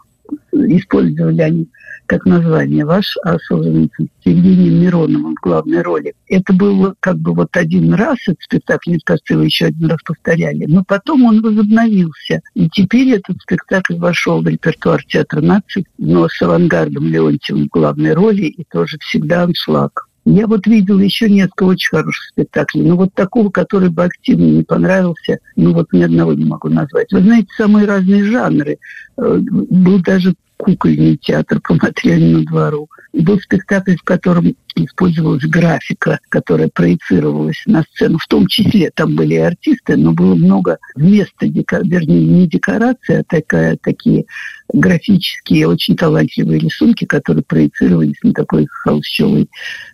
использовали 0.51 1.41
они 1.41 1.69
как 2.09 2.25
название 2.25 2.86
«Ваш 2.86 3.15
Солженицын» 3.48 4.09
с 4.24 4.25
Евгением 4.25 4.81
Мироновым 4.81 5.36
в 5.36 5.43
главной 5.43 5.83
роли. 5.83 6.15
Это 6.27 6.53
было 6.53 6.95
как 7.00 7.19
бы 7.19 7.36
вот 7.36 7.55
один 7.55 7.93
раз, 7.93 8.17
этот 8.27 8.41
спектакль, 8.41 8.91
мне 8.91 9.00
кажется, 9.03 9.36
его 9.36 9.43
еще 9.43 9.65
один 9.65 9.89
раз 9.89 10.00
повторяли, 10.03 10.65
но 10.65 10.83
потом 10.83 11.25
он 11.25 11.41
возобновился. 11.41 12.41
И 12.55 12.67
теперь 12.67 13.12
этот 13.12 13.39
спектакль 13.41 13.98
вошел 13.98 14.41
в 14.41 14.48
репертуар 14.48 15.03
театра 15.03 15.41
наций, 15.41 15.86
но 16.00 16.27
с 16.27 16.41
авангардом 16.41 17.05
Леонтьевым 17.05 17.65
в 17.65 17.69
главной 17.69 18.13
роли 18.13 18.45
и 18.45 18.63
тоже 18.63 18.98
всегда 19.00 19.43
аншлаг. 19.43 20.09
Я 20.25 20.47
вот 20.47 20.67
видела 20.67 20.99
еще 20.99 21.29
несколько 21.29 21.63
очень 21.63 21.89
хороших 21.89 22.25
спектаклей, 22.25 22.83
но 22.83 22.95
вот 22.95 23.13
такого, 23.13 23.49
который 23.49 23.89
бы 23.89 24.03
активно 24.03 24.45
не 24.45 24.63
понравился, 24.63 25.39
ну 25.55 25.73
вот 25.73 25.91
ни 25.91 26.01
одного 26.01 26.33
не 26.33 26.45
могу 26.45 26.69
назвать. 26.69 27.11
Вы 27.11 27.21
знаете, 27.21 27.47
самые 27.57 27.88
разные 27.88 28.23
жанры. 28.25 28.77
Э, 29.17 29.38
был 29.39 29.99
даже 30.01 30.35
кукольный 30.60 31.18
театр 31.18 31.62
по 31.62 31.74
материальному 31.74 32.44
двору. 32.44 32.89
Был 33.13 33.39
спектакль, 33.39 33.96
в 33.96 34.04
котором 34.04 34.56
использовалась 34.75 35.44
графика, 35.44 36.20
которая 36.30 36.70
проецировалась 36.70 37.62
на 37.66 37.84
сцену. 37.84 38.18
В 38.20 38.28
том 38.28 38.46
числе 38.48 38.92
там 38.94 39.16
были 39.16 39.36
и 39.36 39.38
артисты, 39.38 39.96
но 39.96 40.12
было 40.12 40.36
много 40.36 40.78
вместо, 40.96 41.48
дека... 41.48 41.80
вернее, 41.84 42.25
не 42.25 42.48
декорации, 42.48 43.20
а 43.20 43.24
такая, 43.28 43.78
такие 43.82 44.25
графические, 44.72 45.68
очень 45.68 45.96
талантливые 45.96 46.60
рисунки, 46.60 47.06
которые 47.06 47.44
проецировались 47.44 48.22
на 48.22 48.34
такой 48.34 48.68
холщовый, 48.68 49.50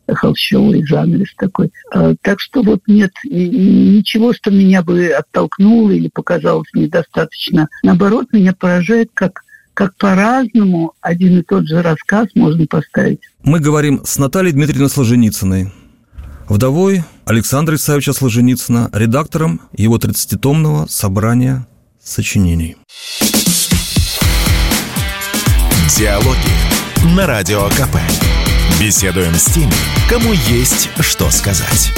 холщовый 0.08 0.86
занавес 0.86 1.34
такой. 1.38 1.72
А, 1.94 2.16
так 2.22 2.40
что 2.40 2.62
вот 2.62 2.82
нет 2.88 3.12
ничего, 3.24 4.34
что 4.34 4.52
меня 4.52 4.82
бы 4.82 5.08
оттолкнуло 5.08 5.92
или 5.92 6.10
показалось 6.10 6.70
недостаточно. 6.74 7.70
Наоборот, 7.84 8.28
меня 8.34 8.54
поражает, 8.54 9.12
как 9.14 9.45
как 9.76 9.96
по-разному 9.98 10.94
один 11.02 11.40
и 11.40 11.44
тот 11.44 11.68
же 11.68 11.84
рассказ 11.84 12.30
можно 12.34 12.66
поставить. 12.66 13.20
Мы 13.44 13.60
говорим 13.60 14.02
с 14.04 14.18
Натальей 14.18 14.54
Дмитриевной 14.54 14.90
Сложеницыной, 14.90 15.72
вдовой 16.50 17.04
Александра 17.26 17.76
Исаевича 17.76 18.14
Сложеницына, 18.14 18.90
редактором 18.94 19.62
его 19.74 19.98
30-томного 19.98 20.88
собрания 20.90 21.68
сочинений. 22.02 22.78
Диалоги 25.98 27.16
на 27.16 27.28
Радио 27.28 27.68
КП. 27.70 27.98
Беседуем 28.80 29.34
с 29.34 29.46
теми, 29.46 29.72
кому 30.10 30.34
есть 30.34 30.90
что 31.00 31.30
сказать. 31.32 31.92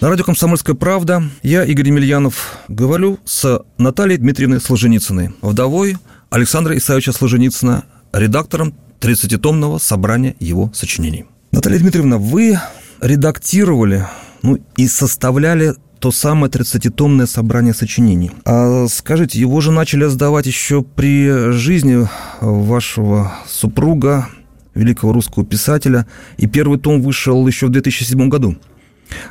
На 0.00 0.08
радио 0.08 0.24
«Комсомольская 0.24 0.74
правда» 0.74 1.22
я, 1.42 1.62
Игорь 1.62 1.88
Емельянов, 1.88 2.56
говорю 2.68 3.18
с 3.26 3.62
Натальей 3.76 4.16
Дмитриевной 4.16 4.58
Сложеницыной, 4.58 5.32
вдовой 5.42 5.98
Александра 6.30 6.74
Исаевича 6.74 7.12
Сложеницына, 7.12 7.84
редактором 8.14 8.72
30-томного 8.98 9.76
собрания 9.76 10.36
его 10.40 10.72
сочинений. 10.72 11.26
Наталья 11.52 11.78
Дмитриевна, 11.80 12.16
вы 12.16 12.58
редактировали 13.02 14.06
ну, 14.40 14.58
и 14.78 14.88
составляли 14.88 15.74
то 15.98 16.10
самое 16.10 16.50
30-томное 16.50 17.26
собрание 17.26 17.74
сочинений. 17.74 18.30
А 18.46 18.86
скажите, 18.88 19.38
его 19.38 19.60
же 19.60 19.70
начали 19.70 20.06
сдавать 20.06 20.46
еще 20.46 20.80
при 20.80 21.52
жизни 21.52 22.08
вашего 22.40 23.34
супруга, 23.46 24.28
великого 24.74 25.12
русского 25.12 25.44
писателя, 25.44 26.06
и 26.38 26.46
первый 26.46 26.78
том 26.78 27.02
вышел 27.02 27.46
еще 27.46 27.66
в 27.66 27.70
2007 27.70 28.30
году. 28.30 28.56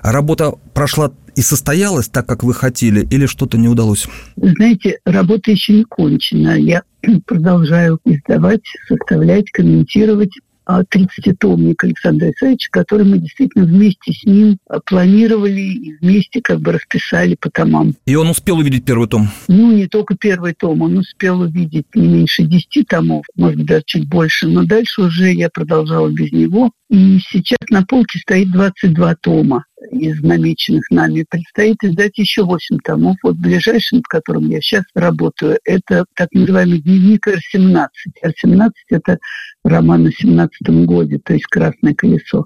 Работа 0.02 0.54
прошла 0.74 1.12
и 1.36 1.42
состоялась 1.42 2.10
так, 2.10 2.28
как 2.28 2.44
вы 2.44 2.54
хотели, 2.54 3.06
или 3.10 3.26
что-то 3.26 3.58
не 3.58 3.68
удалось? 3.68 4.08
Знаете, 4.36 5.00
работа 5.06 5.52
еще 5.52 5.74
не 5.74 5.84
кончена. 5.84 6.58
Я 6.58 6.84
продолжаю 7.26 8.00
издавать, 8.06 8.64
составлять, 8.88 9.50
комментировать. 9.52 10.32
30-томник 10.70 11.84
Александра 11.84 12.32
Исаевича, 12.32 12.70
который 12.72 13.06
мы 13.06 13.18
действительно 13.18 13.66
вместе 13.66 14.14
с 14.14 14.24
ним 14.24 14.58
планировали 14.86 15.62
и 15.62 15.98
вместе 16.00 16.42
как 16.42 16.62
бы 16.62 16.74
расписали 16.74 17.36
по 17.36 17.50
томам. 17.50 17.96
И 18.06 18.16
он 18.16 18.30
успел 18.30 18.60
увидеть 18.60 18.86
первый 18.86 19.08
том? 19.08 19.30
Ну, 19.48 19.72
не 19.72 19.88
только 19.88 20.16
первый 20.16 20.54
том, 20.54 20.82
он 20.82 20.98
успел 20.98 21.42
увидеть 21.42 21.88
не 21.96 22.08
меньше 22.08 22.44
10 22.44 22.88
томов, 22.88 23.26
может 23.36 23.58
быть, 23.58 23.68
даже 23.68 23.84
чуть 23.86 24.08
больше, 24.08 24.48
но 24.48 24.64
дальше 24.64 25.02
уже 25.02 25.32
я 25.34 25.50
продолжала 25.50 26.10
без 26.10 26.32
него. 26.32 26.72
И 26.90 27.20
сейчас 27.20 27.58
на 27.70 27.84
полке 27.84 28.20
стоит 28.20 28.52
22 28.52 29.16
тома 29.16 29.66
из 29.92 30.22
намеченных 30.22 30.90
нами. 30.90 31.26
Предстоит 31.30 31.78
издать 31.84 32.18
еще 32.18 32.44
8 32.44 32.78
томов. 32.84 33.18
Вот 33.24 33.38
ближайший, 33.38 33.96
над 33.96 34.08
которым 34.08 34.50
я 34.50 34.62
сейчас 34.62 34.84
работаю, 34.94 35.60
это 35.66 36.06
так 36.16 36.30
называемый 36.34 36.82
дневник 36.82 37.28
Р-17. 37.28 37.88
Р-17– 38.22 38.70
это 38.90 39.20
роман 39.64 40.04
на 40.04 40.12
17 40.12 40.70
годе, 40.86 41.20
то 41.24 41.34
есть 41.34 41.46
«Красное 41.46 41.94
колесо». 41.94 42.46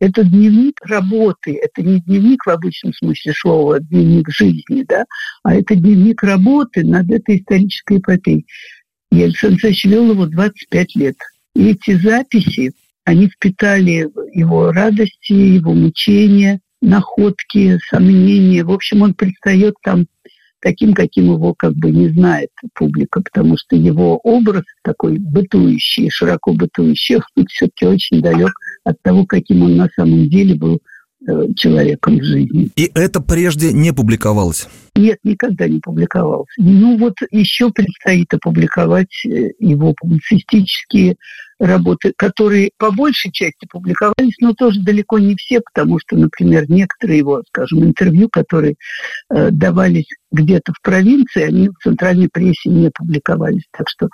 Это 0.00 0.24
дневник 0.24 0.80
работы, 0.84 1.58
это 1.62 1.82
не 1.82 2.00
дневник 2.00 2.44
в 2.44 2.50
обычном 2.50 2.92
смысле 2.92 3.32
слова, 3.32 3.80
дневник 3.80 4.28
жизни, 4.28 4.84
да, 4.86 5.04
а 5.44 5.54
это 5.54 5.76
дневник 5.76 6.22
работы 6.22 6.84
над 6.84 7.10
этой 7.10 7.38
исторической 7.38 7.98
эпопеей. 7.98 8.46
И 9.12 9.22
Александр 9.22 9.54
Александрович 9.62 9.84
вел 9.84 10.10
его 10.10 10.26
25 10.26 10.96
лет. 10.96 11.16
И 11.54 11.70
эти 11.70 11.96
записи, 11.96 12.72
они 13.04 13.28
впитали 13.28 14.08
его 14.32 14.72
радости, 14.72 15.32
его 15.32 15.72
мучения, 15.72 16.60
находки, 16.84 17.78
сомнения. 17.88 18.64
В 18.64 18.70
общем, 18.70 19.02
он 19.02 19.14
предстает 19.14 19.74
там 19.82 20.06
таким, 20.60 20.94
каким 20.94 21.32
его 21.32 21.54
как 21.54 21.74
бы 21.74 21.90
не 21.90 22.08
знает 22.08 22.50
публика, 22.74 23.20
потому 23.20 23.56
что 23.56 23.76
его 23.76 24.18
образ 24.18 24.64
такой 24.82 25.18
бытующий, 25.18 26.08
широко 26.10 26.52
бытующий, 26.52 27.20
все-таки 27.48 27.86
очень 27.86 28.20
далек 28.20 28.52
от 28.84 29.00
того, 29.02 29.26
каким 29.26 29.62
он 29.62 29.76
на 29.76 29.88
самом 29.94 30.28
деле 30.28 30.54
был 30.54 30.80
э, 31.28 31.48
человеком 31.54 32.18
в 32.18 32.24
жизни. 32.24 32.70
И 32.76 32.90
это 32.94 33.20
прежде 33.20 33.72
не 33.72 33.92
публиковалось? 33.92 34.68
Нет, 34.96 35.18
никогда 35.22 35.68
не 35.68 35.80
публиковалось. 35.80 36.48
Ну 36.56 36.96
вот 36.96 37.14
еще 37.30 37.70
предстоит 37.70 38.32
опубликовать 38.32 39.14
э, 39.26 39.50
его 39.58 39.94
публицистические 39.94 41.16
работы, 41.58 42.12
которые 42.16 42.70
по 42.78 42.90
большей 42.90 43.30
части 43.30 43.66
публиковались, 43.70 44.34
но 44.40 44.54
тоже 44.54 44.80
далеко 44.80 45.18
не 45.18 45.36
все, 45.36 45.60
потому 45.60 45.98
что, 45.98 46.16
например, 46.16 46.68
некоторые 46.68 47.18
его, 47.18 47.42
скажем, 47.48 47.84
интервью, 47.84 48.28
которые 48.28 48.74
э, 49.30 49.50
давались 49.50 50.06
где-то 50.32 50.72
в 50.72 50.82
провинции, 50.82 51.42
они 51.42 51.68
в 51.68 51.74
центральной 51.82 52.28
прессе 52.28 52.68
не 52.68 52.90
публиковались. 52.90 53.64
Так 53.70 53.88
что, 53.88 54.08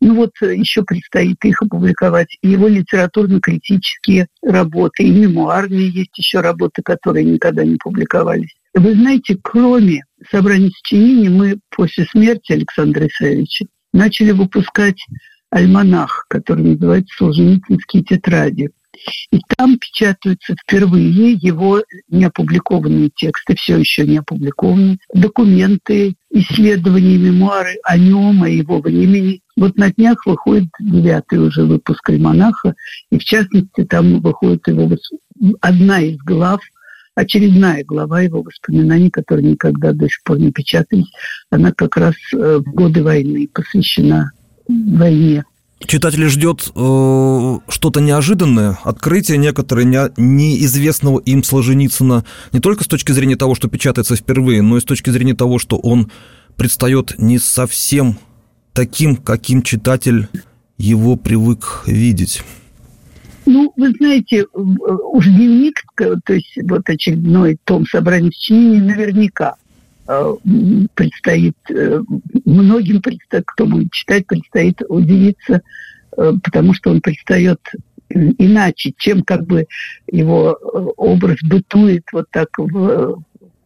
ну 0.00 0.14
вот 0.14 0.32
э, 0.42 0.54
еще 0.54 0.82
предстоит 0.82 1.42
их 1.44 1.62
опубликовать. 1.62 2.36
И 2.42 2.48
его 2.48 2.68
литературно-критические 2.68 4.26
работы, 4.42 5.04
и 5.04 5.10
мемуарные 5.10 5.88
есть 5.88 6.16
еще 6.16 6.40
работы, 6.40 6.82
которые 6.82 7.24
никогда 7.24 7.64
не 7.64 7.76
публиковались. 7.76 8.54
Вы 8.74 8.94
знаете, 8.94 9.38
кроме 9.40 10.02
собрания 10.30 10.70
сочинений, 10.70 11.28
мы 11.28 11.58
после 11.70 12.04
смерти 12.06 12.52
Александра 12.52 13.06
Исаевича 13.06 13.66
начали 13.92 14.32
выпускать 14.32 14.98
альманах, 15.54 16.26
который 16.28 16.64
называется 16.64 17.14
«Солженицынские 17.16 18.02
тетради». 18.02 18.70
И 19.30 19.40
там 19.56 19.78
печатаются 19.78 20.54
впервые 20.54 21.32
его 21.32 21.82
неопубликованные 22.08 23.10
тексты, 23.14 23.54
все 23.56 23.78
еще 23.78 24.06
не 24.06 24.18
опубликованные, 24.18 24.98
документы, 25.12 26.14
исследования, 26.30 27.18
мемуары 27.18 27.76
о 27.84 27.98
нем, 27.98 28.42
о 28.42 28.48
его 28.48 28.80
времени. 28.80 29.42
Вот 29.56 29.76
на 29.76 29.92
днях 29.92 30.26
выходит 30.26 30.68
девятый 30.80 31.38
уже 31.38 31.64
выпуск 31.64 32.08
«Альманаха», 32.08 32.74
и 33.10 33.18
в 33.18 33.24
частности 33.24 33.84
там 33.84 34.20
выходит 34.20 34.66
его 34.66 34.90
одна 35.60 36.00
из 36.00 36.16
глав 36.18 36.60
очередная 37.14 37.84
глава 37.84 38.22
его 38.22 38.42
воспоминаний, 38.42 39.10
которые 39.10 39.52
никогда 39.52 39.92
до 39.92 40.08
сих 40.08 40.22
пор 40.24 40.38
не 40.38 40.50
печатались, 40.50 41.12
она 41.50 41.72
как 41.72 41.96
раз 41.96 42.14
э, 42.32 42.58
в 42.58 42.74
годы 42.74 43.04
войны 43.04 43.48
посвящена 43.52 44.32
войне 44.68 45.44
Читатель 45.86 46.26
ждет 46.28 46.72
э, 46.74 47.58
что-то 47.68 48.00
неожиданное, 48.00 48.78
открытие 48.84 49.36
некоторые 49.38 49.84
не, 49.84 49.98
неизвестного 50.16 51.20
им 51.20 51.42
Солженицына 51.42 52.24
не 52.52 52.60
только 52.60 52.84
с 52.84 52.86
точки 52.86 53.12
зрения 53.12 53.36
того, 53.36 53.54
что 53.54 53.68
печатается 53.68 54.16
впервые, 54.16 54.62
но 54.62 54.78
и 54.78 54.80
с 54.80 54.84
точки 54.84 55.10
зрения 55.10 55.34
того, 55.34 55.58
что 55.58 55.76
он 55.76 56.10
предстает 56.56 57.16
не 57.18 57.38
совсем 57.38 58.18
таким, 58.72 59.16
каким 59.16 59.62
читатель 59.62 60.28
его 60.78 61.16
привык 61.16 61.82
видеть. 61.86 62.42
Ну, 63.46 63.72
вы 63.76 63.90
знаете, 63.90 64.46
уж 64.54 65.26
дневник, 65.26 65.82
то 65.96 66.32
есть 66.32 66.56
вот 66.62 66.88
очередной 66.88 67.58
том 67.64 67.84
собрания 67.86 68.30
сочинений 68.30 68.80
наверняка 68.80 69.56
э, 69.56 69.63
предстоит, 70.06 71.56
э, 71.70 72.00
многим, 72.44 73.00
предстоит, 73.00 73.44
кто 73.46 73.66
будет 73.66 73.90
читать, 73.92 74.26
предстоит 74.26 74.82
удивиться, 74.88 75.62
э, 76.16 76.32
потому 76.42 76.74
что 76.74 76.90
он 76.90 77.00
предстает 77.00 77.60
иначе, 78.10 78.92
чем 78.96 79.22
как 79.22 79.46
бы 79.46 79.66
его 80.10 80.58
образ 80.96 81.38
бытует 81.42 82.04
вот 82.12 82.26
так 82.30 82.48
в 82.58 83.22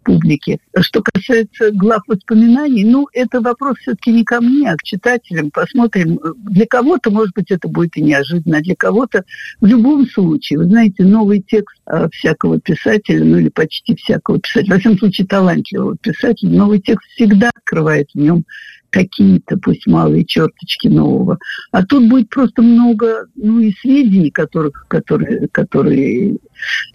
публике. 0.08 0.58
Что 0.80 1.02
касается 1.02 1.70
глав 1.70 2.02
воспоминаний, 2.06 2.84
ну, 2.84 3.06
это 3.12 3.42
вопрос 3.42 3.76
все-таки 3.78 4.10
не 4.10 4.24
ко 4.24 4.40
мне, 4.40 4.70
а 4.70 4.76
к 4.76 4.82
читателям. 4.82 5.50
Посмотрим. 5.50 6.18
Для 6.50 6.66
кого-то, 6.66 7.10
может 7.10 7.34
быть, 7.34 7.50
это 7.50 7.68
будет 7.68 7.96
и 7.98 8.02
неожиданно, 8.02 8.58
а 8.58 8.62
для 8.62 8.74
кого-то 8.74 9.24
в 9.60 9.66
любом 9.66 10.06
случае. 10.06 10.60
Вы 10.60 10.64
знаете, 10.64 11.04
новый 11.04 11.44
текст 11.46 11.78
а, 11.84 12.08
всякого 12.08 12.58
писателя, 12.58 13.22
ну 13.22 13.38
или 13.38 13.50
почти 13.50 13.94
всякого 13.96 14.40
писателя, 14.40 14.74
во 14.74 14.80
всяком 14.80 14.98
случае, 14.98 15.26
талантливого 15.26 15.96
писателя, 15.98 16.50
новый 16.50 16.80
текст 16.80 17.06
всегда 17.10 17.50
открывает 17.54 18.08
в 18.14 18.18
нем 18.18 18.44
какие-то, 18.90 19.58
пусть 19.58 19.86
малые 19.86 20.24
черточки 20.24 20.88
нового. 20.88 21.38
А 21.72 21.84
тут 21.84 22.08
будет 22.08 22.30
просто 22.30 22.62
много, 22.62 23.26
ну, 23.36 23.60
и 23.60 23.72
сведений, 23.80 24.30
которых, 24.30 24.86
которые, 24.88 25.48
которые 25.48 26.38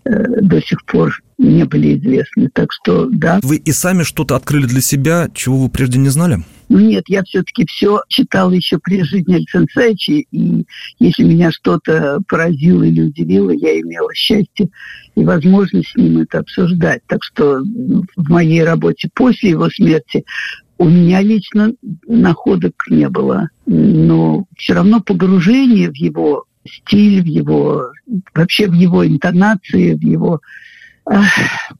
э, 0.05 0.41
до 0.41 0.61
сих 0.61 0.83
пор 0.85 1.13
не 1.43 1.65
были 1.65 1.97
известны. 1.97 2.49
Так 2.53 2.69
что, 2.71 3.07
да. 3.07 3.39
Вы 3.43 3.57
и 3.57 3.71
сами 3.71 4.03
что-то 4.03 4.35
открыли 4.35 4.65
для 4.65 4.81
себя, 4.81 5.29
чего 5.33 5.57
вы 5.57 5.69
прежде 5.69 5.99
не 5.99 6.09
знали? 6.09 6.43
Ну 6.69 6.79
нет, 6.79 7.03
я 7.07 7.23
все-таки 7.23 7.65
все 7.67 8.01
читала 8.07 8.51
еще 8.51 8.79
при 8.79 9.03
жизни 9.03 9.35
Александровича, 9.35 10.23
и 10.31 10.65
если 10.97 11.23
меня 11.23 11.51
что-то 11.51 12.19
поразило 12.27 12.83
или 12.83 13.01
удивило, 13.01 13.51
я 13.51 13.79
имела 13.79 14.13
счастье 14.15 14.69
и 15.15 15.23
возможность 15.23 15.89
с 15.89 15.95
ним 15.95 16.19
это 16.19 16.39
обсуждать. 16.39 17.01
Так 17.07 17.19
что 17.21 17.59
в 17.59 18.29
моей 18.29 18.63
работе 18.63 19.09
после 19.13 19.51
его 19.51 19.69
смерти 19.69 20.23
у 20.77 20.85
меня 20.89 21.21
лично 21.21 21.73
находок 22.07 22.73
не 22.89 23.07
было, 23.09 23.49
но 23.65 24.45
все 24.57 24.73
равно 24.73 24.99
погружение 25.01 25.91
в 25.91 25.95
его 25.95 26.45
стиль, 26.65 27.21
в 27.21 27.25
его 27.25 27.91
вообще 28.33 28.67
в 28.67 28.73
его 28.73 29.05
интонации, 29.05 29.93
в 29.93 30.01
его 30.01 30.41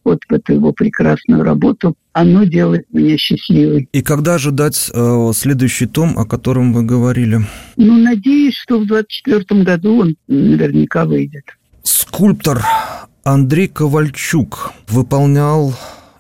вот 0.04 0.20
в 0.28 0.34
эту 0.34 0.54
его 0.54 0.74
прекрасную 0.74 1.44
работу, 1.44 1.96
оно 2.12 2.44
делает 2.44 2.86
меня 2.92 3.18
счастливой. 3.18 3.88
И 3.92 4.02
когда 4.02 4.36
ожидать 4.36 4.92
э, 4.94 5.32
следующий 5.34 5.86
том, 5.86 6.18
о 6.18 6.26
котором 6.26 6.74
вы 6.74 6.84
говорили? 6.84 7.42
Ну, 7.78 7.98
надеюсь, 7.98 8.56
что 8.56 8.80
в 8.80 8.88
2024 8.88 9.64
году 9.64 10.02
он 10.02 10.16
наверняка 10.28 11.06
выйдет. 11.06 11.46
Скульптор 11.84 12.64
Андрей 13.24 13.68
Ковальчук 13.68 14.74
выполнял 14.88 15.74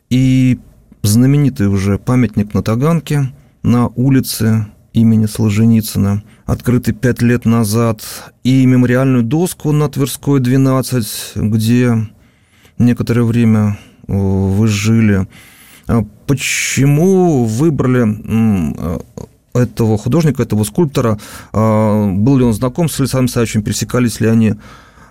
и 0.10 0.60
знаменитый 1.01 1.67
уже 1.67 1.98
памятник 1.98 2.53
на 2.53 2.63
Таганке 2.63 3.33
на 3.62 3.88
улице 3.88 4.67
имени 4.93 5.25
Солженицына, 5.25 6.24
открытый 6.45 6.93
пять 6.93 7.22
лет 7.22 7.45
назад, 7.45 8.03
и 8.43 8.65
мемориальную 8.65 9.24
доску 9.24 9.72
на 9.72 9.89
Тверской 9.89 10.39
12, 10.39 11.33
где 11.36 12.07
некоторое 12.77 13.24
время 13.24 13.77
э, 14.08 14.13
вы 14.13 14.68
жили. 14.68 15.27
А 15.88 16.03
почему 16.27 17.46
выбрали 17.46 18.06
э, 18.06 19.00
этого 19.53 19.98
художника, 19.98 20.44
этого 20.44 20.63
скульптора? 20.63 21.20
А 21.51 22.08
был 22.08 22.38
ли 22.38 22.44
он 22.44 22.53
знаком 22.53 22.89
с 22.89 23.00
Александром 23.00 23.27
Савичем, 23.27 23.63
пересекались 23.63 24.20
ли 24.20 24.27
они? 24.27 24.56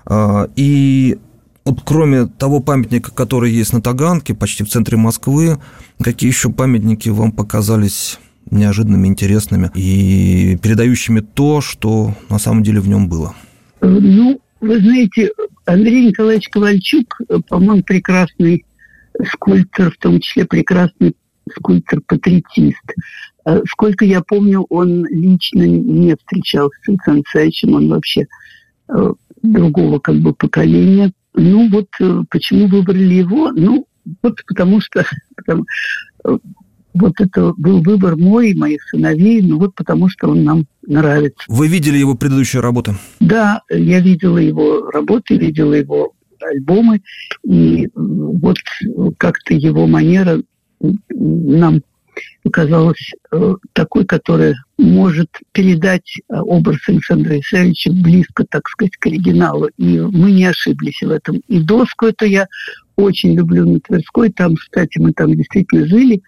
А, 0.07 0.49
и 0.57 1.19
вот 1.65 1.81
кроме 1.85 2.27
того 2.27 2.61
памятника, 2.61 3.13
который 3.13 3.53
есть 3.53 3.73
на 3.73 3.81
Таганке, 3.81 4.35
почти 4.35 4.65
в 4.65 4.69
центре 4.69 4.97
Москвы, 4.97 5.59
какие 6.01 6.31
еще 6.31 6.51
памятники 6.51 7.09
вам 7.09 7.33
показались 7.33 8.19
неожиданными, 8.51 9.07
интересными 9.07 9.71
и 9.75 10.59
передающими 10.61 11.21
то, 11.21 11.61
что 11.61 12.15
на 12.29 12.39
самом 12.39 12.63
деле 12.63 12.81
в 12.81 12.89
нем 12.89 13.09
было? 13.09 13.35
Ну, 13.81 14.41
вы 14.61 14.81
знаете, 14.81 15.31
Андрей 15.65 16.07
Николаевич 16.07 16.49
Ковальчук, 16.49 17.21
по-моему, 17.49 17.83
прекрасный 17.83 18.65
скульптор, 19.33 19.91
в 19.91 19.99
том 19.99 20.21
числе 20.21 20.45
прекрасный 20.45 21.15
скульптор-патриотист. 21.57 22.95
А 23.45 23.61
сколько 23.67 24.05
я 24.05 24.23
помню, 24.23 24.63
он 24.69 25.05
лично 25.07 25.63
не 25.63 26.17
встречался 26.17 26.79
с 26.83 26.89
Александром 26.89 27.17
Александровичем, 27.17 27.75
он 27.75 27.89
вообще 27.89 28.27
э, 28.89 29.13
другого 29.43 29.99
как 29.99 30.17
бы 30.17 30.33
поколения. 30.33 31.13
Ну 31.35 31.69
вот 31.69 31.89
э, 32.01 32.23
почему 32.31 32.69
выбрали 32.69 33.15
его? 33.15 33.51
Ну 33.53 33.87
вот 34.23 34.41
потому 34.47 34.81
что 34.81 35.05
потому, 35.37 35.65
э, 36.25 36.39
вот 36.95 37.15
это 37.21 37.53
был 37.57 37.83
выбор 37.83 38.17
мой 38.17 38.51
и 38.51 38.55
моих 38.55 38.83
сыновей, 38.89 39.43
ну 39.43 39.59
вот 39.59 39.75
потому 39.75 40.09
что 40.09 40.29
он 40.29 40.45
нам 40.45 40.67
нравится. 40.87 41.45
Вы 41.49 41.69
видели 41.69 41.97
его 41.97 42.15
предыдущие 42.15 42.61
работы? 42.61 42.95
Да, 43.21 43.63
я 43.71 44.01
видела 44.01 44.39
его 44.39 44.91
работы, 44.91 45.37
видела 45.37 45.75
его 45.75 46.13
альбомы, 46.41 47.03
и 47.45 47.89
вот 47.95 48.57
как-то 49.19 49.55
его 49.55 49.87
манера 49.87 50.43
нам 51.09 51.83
оказалась 52.45 53.13
э, 53.31 53.55
такой, 53.73 54.05
которая 54.05 54.55
может 54.77 55.31
передать 55.53 56.17
э, 56.17 56.35
образ 56.41 56.79
Александра 56.89 57.39
Исаевича 57.39 57.93
близко, 57.93 58.45
так 58.45 58.69
сказать, 58.69 58.97
к 58.97 59.07
оригиналу. 59.07 59.69
И 59.79 60.01
мы 60.01 60.33
не 60.33 60.47
ошиблись 60.47 61.01
в 61.01 61.11
этом. 61.11 61.41
И 61.49 61.61
доску 61.61 62.07
эту 62.07 62.27
я 62.27 62.49
очень 62.97 63.35
люблю 63.35 63.71
на 63.71 63.81
Тверской. 63.81 64.31
Там, 64.31 64.57
кстати, 64.57 64.99
мы 64.99 65.13
там 65.13 65.35
действительно 65.35 65.87
жили 65.87 66.23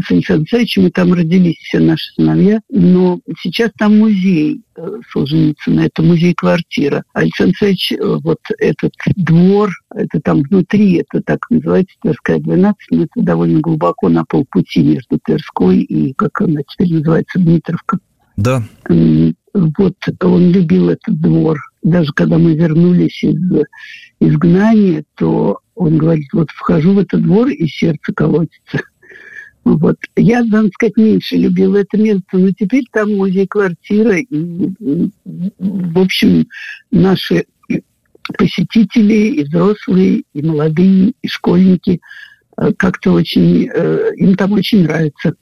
с 0.00 0.10
Александром 0.10 0.46
Царевичем, 0.46 0.86
и 0.86 0.90
там 0.90 1.12
родились 1.12 1.56
все 1.58 1.78
наши 1.78 2.12
сыновья. 2.14 2.60
Но 2.70 3.20
сейчас 3.40 3.70
там 3.78 3.98
музей 3.98 4.62
э, 4.76 4.88
Солженицына, 5.12 5.80
это 5.80 6.02
музей-квартира. 6.02 7.04
Александр 7.12 7.54
Царевич, 7.58 7.92
э, 7.92 7.96
вот 8.22 8.40
этот 8.58 8.92
двор, 9.16 9.70
это 9.94 10.20
там 10.20 10.42
внутри, 10.42 11.02
это 11.02 11.22
так 11.22 11.48
называется, 11.50 11.94
Тверская 12.02 12.38
12, 12.38 12.76
но 12.90 13.02
это 13.04 13.12
довольно 13.16 13.60
глубоко 13.60 14.08
на 14.08 14.24
полпути 14.24 14.82
между 14.82 15.18
Тверской 15.24 15.78
и, 15.78 16.12
как 16.14 16.40
она 16.40 16.62
теперь 16.68 16.94
называется, 16.94 17.38
Дмитровка. 17.38 17.98
Да. 18.36 18.62
Вот 18.88 19.94
он 20.20 20.50
любил 20.50 20.88
этот 20.88 21.20
двор. 21.20 21.58
Даже 21.82 22.12
когда 22.12 22.38
мы 22.38 22.54
вернулись 22.54 23.22
из 23.22 23.38
изгнания, 24.18 25.04
то 25.16 25.60
он 25.74 25.98
говорит, 25.98 26.28
вот 26.32 26.50
вхожу 26.50 26.94
в 26.94 26.98
этот 26.98 27.22
двор, 27.22 27.48
и 27.48 27.66
сердце 27.66 28.12
колотится. 28.14 28.80
Вот. 29.64 29.96
Я, 30.16 30.44
надо 30.44 30.68
сказать, 30.74 30.96
меньше 30.96 31.36
любила 31.36 31.78
это 31.78 31.96
место, 31.96 32.22
но 32.32 32.50
теперь 32.52 32.84
там 32.92 33.16
музей-квартира, 33.16 34.18
и, 34.18 34.26
в 35.58 35.98
общем, 35.98 36.46
наши 36.90 37.46
посетители, 38.38 39.40
и 39.40 39.44
взрослые, 39.44 40.22
и 40.32 40.42
молодые, 40.42 41.14
и 41.22 41.28
школьники 41.28 42.00
э, 42.56 42.72
как-то 42.76 43.12
очень, 43.12 43.68
э, 43.72 44.12
им 44.16 44.34
там 44.34 44.52
очень 44.52 44.84
нравится, 44.84 45.34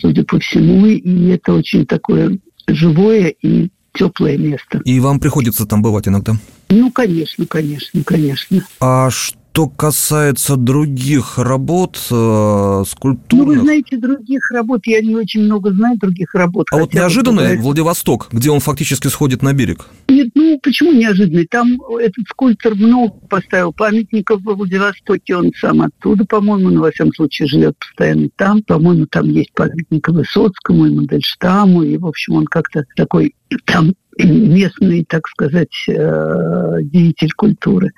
судя 0.00 0.24
по 0.24 0.38
всему, 0.38 0.86
и 0.86 1.28
это 1.28 1.54
очень 1.54 1.86
такое 1.86 2.38
живое 2.68 3.34
и 3.42 3.70
теплое 3.92 4.38
место. 4.38 4.80
И 4.84 5.00
вам 5.00 5.18
приходится 5.18 5.66
там 5.66 5.82
бывать 5.82 6.06
иногда? 6.06 6.34
Ну, 6.68 6.92
конечно, 6.92 7.46
конечно, 7.46 8.02
конечно. 8.04 8.64
А 8.80 9.10
что 9.10 9.39
что 9.52 9.68
касается 9.68 10.56
других 10.56 11.36
работ, 11.36 11.98
э, 12.10 12.84
скульптурных... 12.86 13.46
Ну, 13.46 13.54
вы 13.54 13.60
знаете, 13.60 13.98
других 13.98 14.50
работ, 14.52 14.80
я 14.86 15.02
не 15.02 15.14
очень 15.14 15.42
много 15.42 15.70
знаю 15.72 15.98
других 15.98 16.34
работ. 16.34 16.68
А 16.72 16.78
вот 16.78 16.94
неожиданный 16.94 17.56
вот, 17.56 17.64
Владивосток, 17.64 18.28
где 18.32 18.50
он 18.50 18.60
фактически 18.60 19.08
сходит 19.08 19.42
на 19.42 19.52
берег? 19.52 19.86
Нет, 20.08 20.28
ну, 20.34 20.58
почему 20.62 20.92
неожиданный? 20.92 21.46
Там 21.46 21.78
этот 22.00 22.24
скульптор 22.30 22.74
много 22.74 23.12
поставил 23.28 23.74
памятников 23.74 24.40
во 24.44 24.54
Владивостоке, 24.54 25.36
он 25.36 25.52
сам 25.60 25.82
оттуда, 25.82 26.24
по-моему, 26.24 26.70
ну, 26.70 26.80
во 26.80 26.90
всяком 26.90 27.12
случае, 27.12 27.48
живет 27.48 27.76
постоянно 27.78 28.28
там. 28.36 28.62
По-моему, 28.62 29.06
там 29.06 29.28
есть 29.28 29.52
памятник 29.52 30.08
Высоцкому 30.08 30.86
и 30.86 30.94
Мандельштаму, 30.94 31.82
и, 31.82 31.98
в 31.98 32.06
общем, 32.06 32.36
он 32.36 32.46
как-то 32.46 32.84
такой 32.96 33.34
там 33.66 33.92
местный, 34.18 35.04
так 35.04 35.28
сказать, 35.28 35.68
э, 35.88 36.76
деятель 36.82 37.32
культуры 37.32 37.90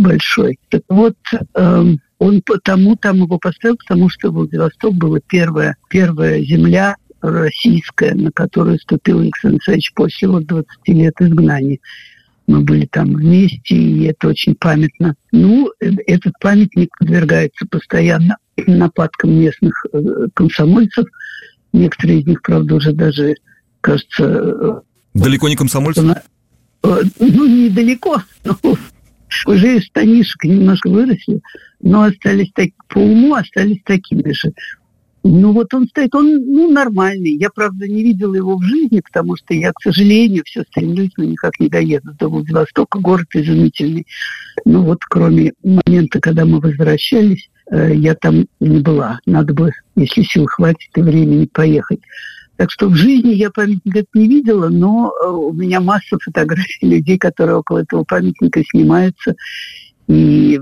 большой. 0.00 0.58
Так 0.68 0.82
вот, 0.88 1.16
э, 1.54 1.84
он 2.18 2.42
потому 2.42 2.96
там 2.96 3.16
его 3.16 3.38
поставил, 3.38 3.76
потому 3.76 4.08
что 4.08 4.30
Владивосток 4.30 4.94
была 4.94 5.20
первая, 5.26 5.76
первая 5.88 6.42
земля 6.42 6.96
российская, 7.22 8.14
на 8.14 8.30
которую 8.32 8.78
ступил 8.78 9.20
Александр 9.20 9.56
Александрович 9.56 9.92
после 9.94 10.28
вот 10.28 10.46
20 10.46 10.68
лет 10.88 11.14
изгнания. 11.20 11.78
Мы 12.46 12.60
были 12.62 12.86
там 12.86 13.14
вместе, 13.14 13.76
и 13.76 14.04
это 14.04 14.28
очень 14.28 14.54
памятно. 14.54 15.14
Ну, 15.32 15.70
э, 15.80 15.90
этот 16.06 16.34
памятник 16.40 16.90
подвергается 16.98 17.66
постоянно 17.70 18.36
нападкам 18.66 19.38
местных 19.40 19.86
э, 19.92 20.26
комсомольцев. 20.34 21.06
Некоторые 21.72 22.20
из 22.20 22.26
них, 22.26 22.42
правда, 22.42 22.74
уже 22.74 22.92
даже, 22.92 23.36
кажется... 23.80 24.24
Э, 24.24 24.80
Далеко 25.14 25.48
не 25.48 25.56
комсомольцы? 25.56 26.02
Ну, 26.82 27.46
недалеко, 27.46 28.22
но 28.44 28.56
уже 29.46 29.76
из 29.76 29.84
штанишек 29.84 30.44
немножко 30.44 30.88
выросли, 30.88 31.40
но 31.80 32.02
остались 32.02 32.50
так, 32.54 32.70
по 32.88 32.98
уму 32.98 33.34
остались 33.34 33.80
такими 33.84 34.32
же. 34.32 34.52
Ну 35.22 35.52
вот 35.52 35.74
он 35.74 35.86
стоит, 35.86 36.14
он 36.14 36.34
ну, 36.46 36.70
нормальный. 36.70 37.36
Я, 37.36 37.50
правда, 37.50 37.86
не 37.86 38.02
видела 38.02 38.34
его 38.34 38.56
в 38.56 38.62
жизни, 38.62 39.00
потому 39.00 39.36
что 39.36 39.52
я, 39.52 39.72
к 39.72 39.82
сожалению, 39.82 40.42
все 40.46 40.62
стремлюсь, 40.62 41.10
но 41.16 41.24
никак 41.24 41.60
не 41.60 41.68
доеду 41.68 42.14
до 42.18 42.28
Владивостока. 42.28 42.98
Город 42.98 43.26
изумительный. 43.34 44.06
Ну 44.64 44.82
вот 44.82 45.04
кроме 45.04 45.52
момента, 45.62 46.20
когда 46.20 46.46
мы 46.46 46.60
возвращались, 46.60 47.50
э, 47.70 47.94
я 47.94 48.14
там 48.14 48.46
не 48.60 48.80
была. 48.80 49.20
Надо 49.26 49.52
бы, 49.52 49.72
если 49.94 50.22
сил 50.22 50.46
хватит 50.46 50.88
и 50.96 51.02
времени, 51.02 51.46
поехать. 51.52 52.00
Так 52.60 52.70
что 52.70 52.88
в 52.90 52.94
жизни 52.94 53.30
я 53.30 53.50
памятник 53.50 53.96
этот 53.96 54.14
не 54.14 54.28
видела, 54.28 54.68
но 54.68 55.10
э, 55.10 55.28
у 55.28 55.50
меня 55.50 55.80
масса 55.80 56.18
фотографий 56.22 56.86
людей, 56.86 57.16
которые 57.16 57.56
около 57.56 57.78
этого 57.78 58.04
памятника 58.04 58.62
снимаются. 58.62 59.34
И 60.08 60.60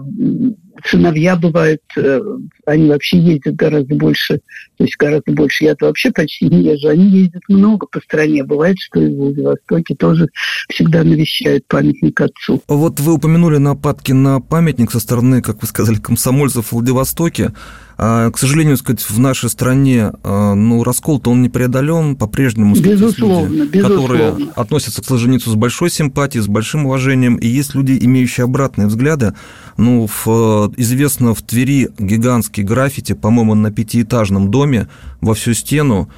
сыновья 0.84 1.36
бывают, 1.36 1.82
э, 1.96 2.20
они 2.66 2.88
вообще 2.88 3.18
ездят 3.18 3.56
гораздо 3.56 3.94
больше, 3.94 4.40
то 4.76 4.84
есть 4.84 4.96
гораздо 4.96 5.32
больше. 5.32 5.64
Я-то 5.64 5.86
вообще 5.86 6.10
почти 6.10 6.48
не 6.48 6.62
езжу. 6.62 6.88
Они 6.88 7.08
ездят 7.08 7.42
много 7.48 7.86
по 7.86 8.00
стране. 8.00 8.44
Бывает, 8.44 8.76
что 8.78 9.00
и 9.00 9.08
в 9.08 9.16
Владивостоке 9.16 9.94
тоже 9.94 10.28
всегда 10.68 11.04
навещают 11.04 11.66
памятник 11.66 12.20
отцу. 12.20 12.62
Вот 12.68 13.00
вы 13.00 13.14
упомянули 13.14 13.58
нападки 13.58 14.12
на 14.12 14.40
памятник 14.40 14.90
со 14.90 15.00
стороны, 15.00 15.42
как 15.42 15.62
вы 15.62 15.68
сказали, 15.68 15.96
комсомольцев 15.96 16.66
в 16.66 16.72
Владивостоке. 16.72 17.52
А, 18.00 18.30
к 18.30 18.38
сожалению, 18.38 18.76
сказать, 18.76 19.00
в 19.02 19.18
нашей 19.18 19.50
стране 19.50 20.12
а, 20.22 20.54
ну, 20.54 20.84
раскол-то 20.84 21.32
он 21.32 21.42
не 21.42 21.48
преодолен, 21.48 22.14
по-прежнему 22.14 22.76
безусловно, 22.76 23.48
люди, 23.48 23.70
безусловно. 23.70 24.06
которые 24.06 24.52
относятся 24.54 25.02
к 25.02 25.04
Солженицу 25.04 25.50
с 25.50 25.56
большой 25.56 25.90
симпатией, 25.90 26.44
с 26.44 26.46
большим 26.46 26.86
уважением, 26.86 27.34
и 27.34 27.48
есть 27.48 27.74
люди, 27.74 27.98
имеющие 28.00 28.44
обратные 28.44 28.86
взгляды. 28.86 29.34
Ну, 29.76 30.06
в, 30.06 30.67
известно 30.76 31.34
в 31.34 31.42
Твери 31.42 31.88
гигантский 31.98 32.62
граффити, 32.62 33.14
по-моему, 33.14 33.54
на 33.54 33.70
пятиэтажном 33.70 34.50
доме 34.50 34.88
во 35.20 35.34
всю 35.34 35.54
стену, 35.54 36.10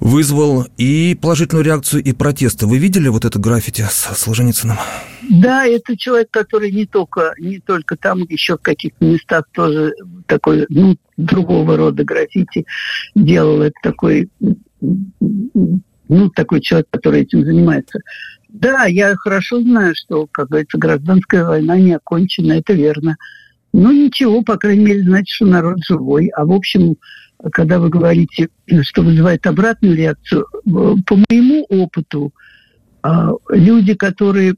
вызвал 0.00 0.66
и 0.76 1.16
положительную 1.20 1.64
реакцию, 1.64 2.02
и 2.02 2.12
протесты. 2.12 2.66
Вы 2.66 2.78
видели 2.78 3.08
вот 3.08 3.24
это 3.24 3.38
граффити 3.38 3.82
с 3.82 4.14
Солженицыным? 4.16 4.76
Да, 5.30 5.66
это 5.66 5.96
человек, 5.96 6.28
который 6.30 6.70
не 6.72 6.86
только, 6.86 7.32
не 7.38 7.58
только 7.58 7.96
там, 7.96 8.22
еще 8.28 8.56
в 8.56 8.60
каких-то 8.60 9.04
местах 9.04 9.44
тоже 9.52 9.94
такой, 10.26 10.66
ну, 10.68 10.96
другого 11.16 11.76
рода 11.76 12.04
граффити 12.04 12.66
делал. 13.14 13.62
Это 13.62 13.76
такой, 13.82 14.28
ну, 14.80 16.30
такой 16.34 16.60
человек, 16.60 16.88
который 16.90 17.22
этим 17.22 17.44
занимается. 17.44 18.00
Да, 18.54 18.84
я 18.84 19.16
хорошо 19.16 19.60
знаю, 19.62 19.94
что, 19.96 20.28
как 20.30 20.48
говорится, 20.48 20.78
гражданская 20.78 21.44
война 21.44 21.76
не 21.76 21.94
окончена, 21.94 22.52
это 22.52 22.72
верно. 22.72 23.16
Но 23.72 23.90
ничего, 23.90 24.42
по 24.42 24.56
крайней 24.56 24.84
мере, 24.84 25.02
значит, 25.02 25.28
что 25.28 25.46
народ 25.46 25.78
живой. 25.84 26.28
А 26.28 26.44
в 26.44 26.52
общем, 26.52 26.94
когда 27.52 27.80
вы 27.80 27.88
говорите, 27.88 28.48
что 28.82 29.02
вызывает 29.02 29.44
обратную 29.48 29.96
реакцию, 29.96 30.46
по 30.64 31.16
моему 31.28 31.66
опыту, 31.68 32.32
а, 33.02 33.32
люди, 33.48 33.94
которые 33.94 34.54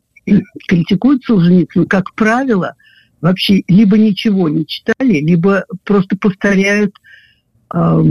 критикуют 0.68 1.24
Солженицына, 1.24 1.86
как 1.86 2.14
правило, 2.14 2.74
вообще 3.22 3.62
либо 3.66 3.96
ничего 3.96 4.50
не 4.50 4.66
читали, 4.66 5.20
либо 5.20 5.64
просто 5.84 6.18
повторяют 6.18 6.94
э, 7.74 8.04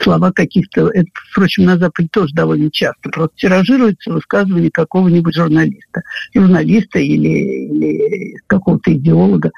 слова 0.00 0.32
каких-то, 0.32 0.88
это, 0.88 1.08
впрочем, 1.30 1.64
на 1.64 1.78
Западе 1.78 2.08
тоже 2.12 2.34
довольно 2.34 2.70
часто, 2.70 3.08
просто 3.10 3.36
тиражируется 3.36 4.12
высказывание 4.12 4.70
какого-нибудь 4.70 5.34
журналиста, 5.34 6.02
журналиста 6.34 6.98
или, 6.98 7.28
или 7.28 8.36
какого-то 8.46 8.92
идеолога. 8.92 9.50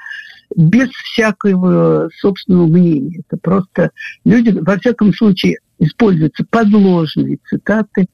Без 0.55 0.89
всякого 0.89 2.09
собственного 2.19 2.67
мнения. 2.67 3.21
Это 3.25 3.39
просто 3.41 3.91
люди, 4.25 4.49
во 4.49 4.77
всяком 4.77 5.13
случае, 5.13 5.57
используются 5.79 6.45
подложные 6.49 7.39
цитаты, 7.47 8.07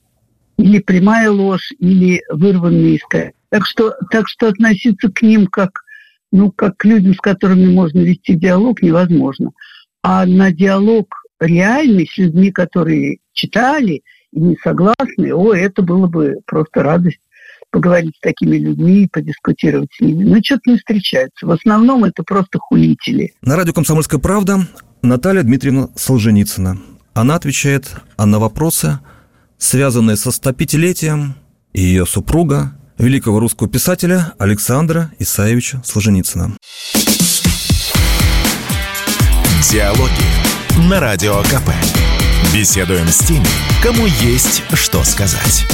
или 0.58 0.80
прямая 0.80 1.30
ложь, 1.30 1.72
или 1.80 2.22
вырванные 2.30 2.96
из 2.96 3.02
Так 3.50 3.66
что, 3.66 3.94
так 4.12 4.28
что 4.28 4.48
относиться 4.48 5.12
к 5.12 5.22
ним 5.22 5.48
как, 5.48 5.84
ну, 6.32 6.52
как 6.52 6.78
к 6.78 6.86
людям, 6.86 7.14
с 7.14 7.20
которыми 7.20 7.68
можно 7.68 8.00
вести 8.00 8.36
диалог, 8.36 8.82
невозможно. 8.82 9.52
А 10.02 10.26
на 10.26 10.52
диалог 10.52 11.08
реальный 11.40 12.08
с 12.08 12.18
людьми, 12.18 12.52
которые 12.52 13.18
читали 13.34 14.02
и 14.32 14.40
не 14.40 14.58
согласны, 14.64 15.34
о, 15.34 15.54
это 15.54 15.82
было 15.82 16.08
бы 16.08 16.38
просто 16.46 16.84
радость 16.84 17.20
поговорить 17.72 18.16
с 18.16 18.22
такими 18.22 18.58
людьми 18.58 19.04
и 19.04 19.08
подискутировать 19.08 19.90
с 19.94 20.02
ними. 20.02 20.24
Но 20.24 20.38
что-то 20.44 20.72
не 20.72 20.78
встречаются. 20.78 21.46
В 21.46 21.52
основном 21.52 22.06
это 22.06 22.24
просто 22.24 22.60
хулители. 22.60 23.34
На 23.42 23.56
радио 23.56 23.74
«Комсомольская 23.74 24.20
правда» 24.20 24.68
Наталья 25.02 25.44
Дмитриевна 25.44 25.90
Солженицына. 25.96 26.80
Она 27.14 27.36
отвечает 27.36 27.96
на 28.18 28.40
вопросы, 28.40 29.00
связанные 29.58 30.16
со 30.18 30.30
105-летием 30.30 31.36
ее 31.74 32.06
супруга, 32.06 32.74
великого 32.98 33.40
русского 33.40 33.70
писателя 33.70 34.34
Александра 34.40 35.12
Исаевича 35.20 35.82
Солженицына. 35.84 36.58
Диалоги 39.72 40.47
на 40.78 41.00
Радио 41.00 41.42
КП. 41.44 41.72
Беседуем 42.54 43.08
с 43.08 43.20
теми, 43.20 43.48
кому 43.82 44.06
есть 44.06 44.64
что 44.74 45.04
сказать. 45.04 45.66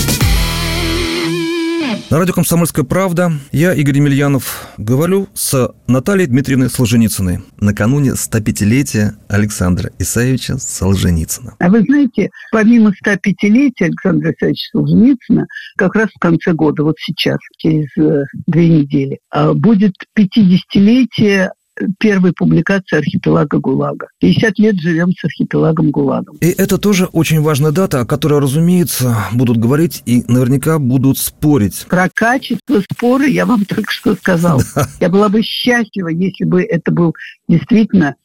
На 2.10 2.20
радио 2.20 2.34
«Комсомольская 2.34 2.86
правда» 2.86 3.32
я, 3.52 3.74
Игорь 3.74 3.98
Емельянов, 3.98 4.68
говорю 4.78 5.28
с 5.34 5.74
Натальей 5.88 6.28
Дмитриевной 6.28 6.70
Солженицыной 6.70 7.40
накануне 7.60 8.12
105-летия 8.12 9.16
Александра 9.28 9.92
Исаевича 10.00 10.58
Солженицына. 10.58 11.56
А 11.60 11.70
вы 11.70 11.82
знаете, 11.82 12.30
помимо 12.52 12.92
105-летия 13.06 13.88
Александра 13.88 14.32
Исаевича 14.32 14.70
Солженицына, 14.72 15.48
как 15.76 15.96
раз 15.96 16.10
в 16.16 16.20
конце 16.20 16.54
года, 16.54 16.84
вот 16.84 16.96
сейчас, 17.00 17.40
через 17.58 17.88
э, 17.98 18.24
две 18.48 18.70
недели, 18.70 19.20
а, 19.32 19.54
будет 19.54 19.96
50-летие 20.18 21.50
первой 22.00 22.34
публикации 22.34 22.98
архипелага 22.98 23.60
ГУЛАГа. 23.60 24.08
50 24.20 24.60
лет 24.60 24.80
живем 24.80 25.12
с 25.12 25.24
архипелагом 25.24 25.92
ГУЛАГом. 25.92 26.38
И 26.38 26.48
это 26.48 26.78
тоже 26.78 27.06
очень 27.06 27.42
важная 27.42 27.72
дата, 27.72 28.02
о 28.02 28.06
которой, 28.06 28.40
разумеется, 28.40 29.16
будут 29.34 29.58
говорить 29.58 30.04
и 30.06 30.24
наверняка 30.28 30.80
будут 30.80 31.18
спорить. 31.18 31.86
Про 31.90 32.10
качество 32.14 32.82
спора 32.92 33.26
я 33.26 33.46
вам 33.46 33.66
только 33.66 33.92
что 33.92 34.16
сказал. 34.16 34.62
Да. 34.76 34.88
Я 35.00 35.10
была 35.10 35.30
бы 35.30 35.44
счастлива, 35.44 36.08
если 36.08 36.46
бы 36.46 36.64
это 36.64 36.92
был 36.92 37.14
действительно 37.48 38.16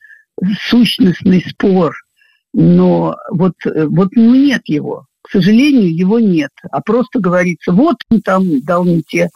сущностный 0.68 1.44
спор. 1.46 1.94
Но 2.54 3.16
вот, 3.30 3.54
вот 3.64 4.08
ну, 4.14 4.34
нет 4.34 4.62
его. 4.66 5.06
К 5.22 5.30
сожалению, 5.32 5.94
его 5.94 6.18
нет. 6.18 6.50
А 6.70 6.80
просто 6.80 7.20
говорится, 7.20 7.72
вот 7.72 7.96
он 8.10 8.22
там 8.22 8.62
дал 8.62 8.84
не 8.84 9.02
те 9.02 9.28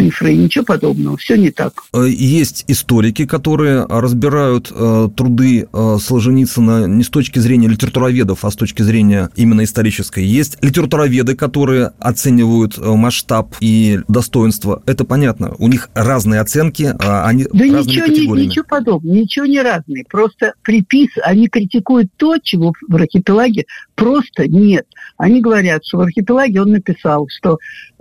цифры, 0.00 0.34
ничего 0.34 0.64
подобного, 0.64 1.16
все 1.16 1.36
не 1.36 1.50
так. 1.50 1.74
Э, 1.92 2.06
есть 2.08 2.64
историки, 2.68 3.26
которые 3.26 3.84
разбирают 3.88 4.72
э, 4.74 5.08
труды 5.16 5.68
э, 5.72 5.96
Солженицына 6.00 6.86
не 6.86 7.04
с 7.04 7.08
точки 7.08 7.38
зрения 7.38 7.68
литературоведов, 7.68 8.44
а 8.44 8.50
с 8.50 8.56
точки 8.56 8.82
зрения 8.82 9.30
именно 9.36 9.64
исторической. 9.64 10.24
Есть 10.24 10.58
литературоведы, 10.62 11.36
которые 11.36 11.92
оценивают 11.98 12.78
э, 12.78 12.94
масштаб 12.94 13.54
и 13.60 14.00
достоинство. 14.08 14.82
Это 14.86 15.04
понятно. 15.04 15.54
У 15.58 15.68
них 15.68 15.90
разные 15.94 16.40
оценки, 16.40 16.94
а 16.98 17.26
они 17.26 17.46
да 17.52 17.66
ничего, 17.66 18.36
не, 18.36 18.46
ничего 18.46 18.64
подобного, 18.64 19.14
ничего 19.14 19.46
не 19.46 19.60
разные. 19.60 20.04
Просто 20.08 20.54
припис, 20.62 21.10
они 21.22 21.48
критикуют 21.48 22.10
то, 22.16 22.38
чего 22.42 22.72
в 22.88 22.96
архипелаге 22.96 23.66
просто 23.94 24.48
нет. 24.48 24.86
Они 25.18 25.40
говорят, 25.40 25.84
что 25.84 25.98
в 25.98 26.00
архипелаге 26.00 26.62
он 26.62 26.70
написал, 26.70 27.26
что 27.28 27.58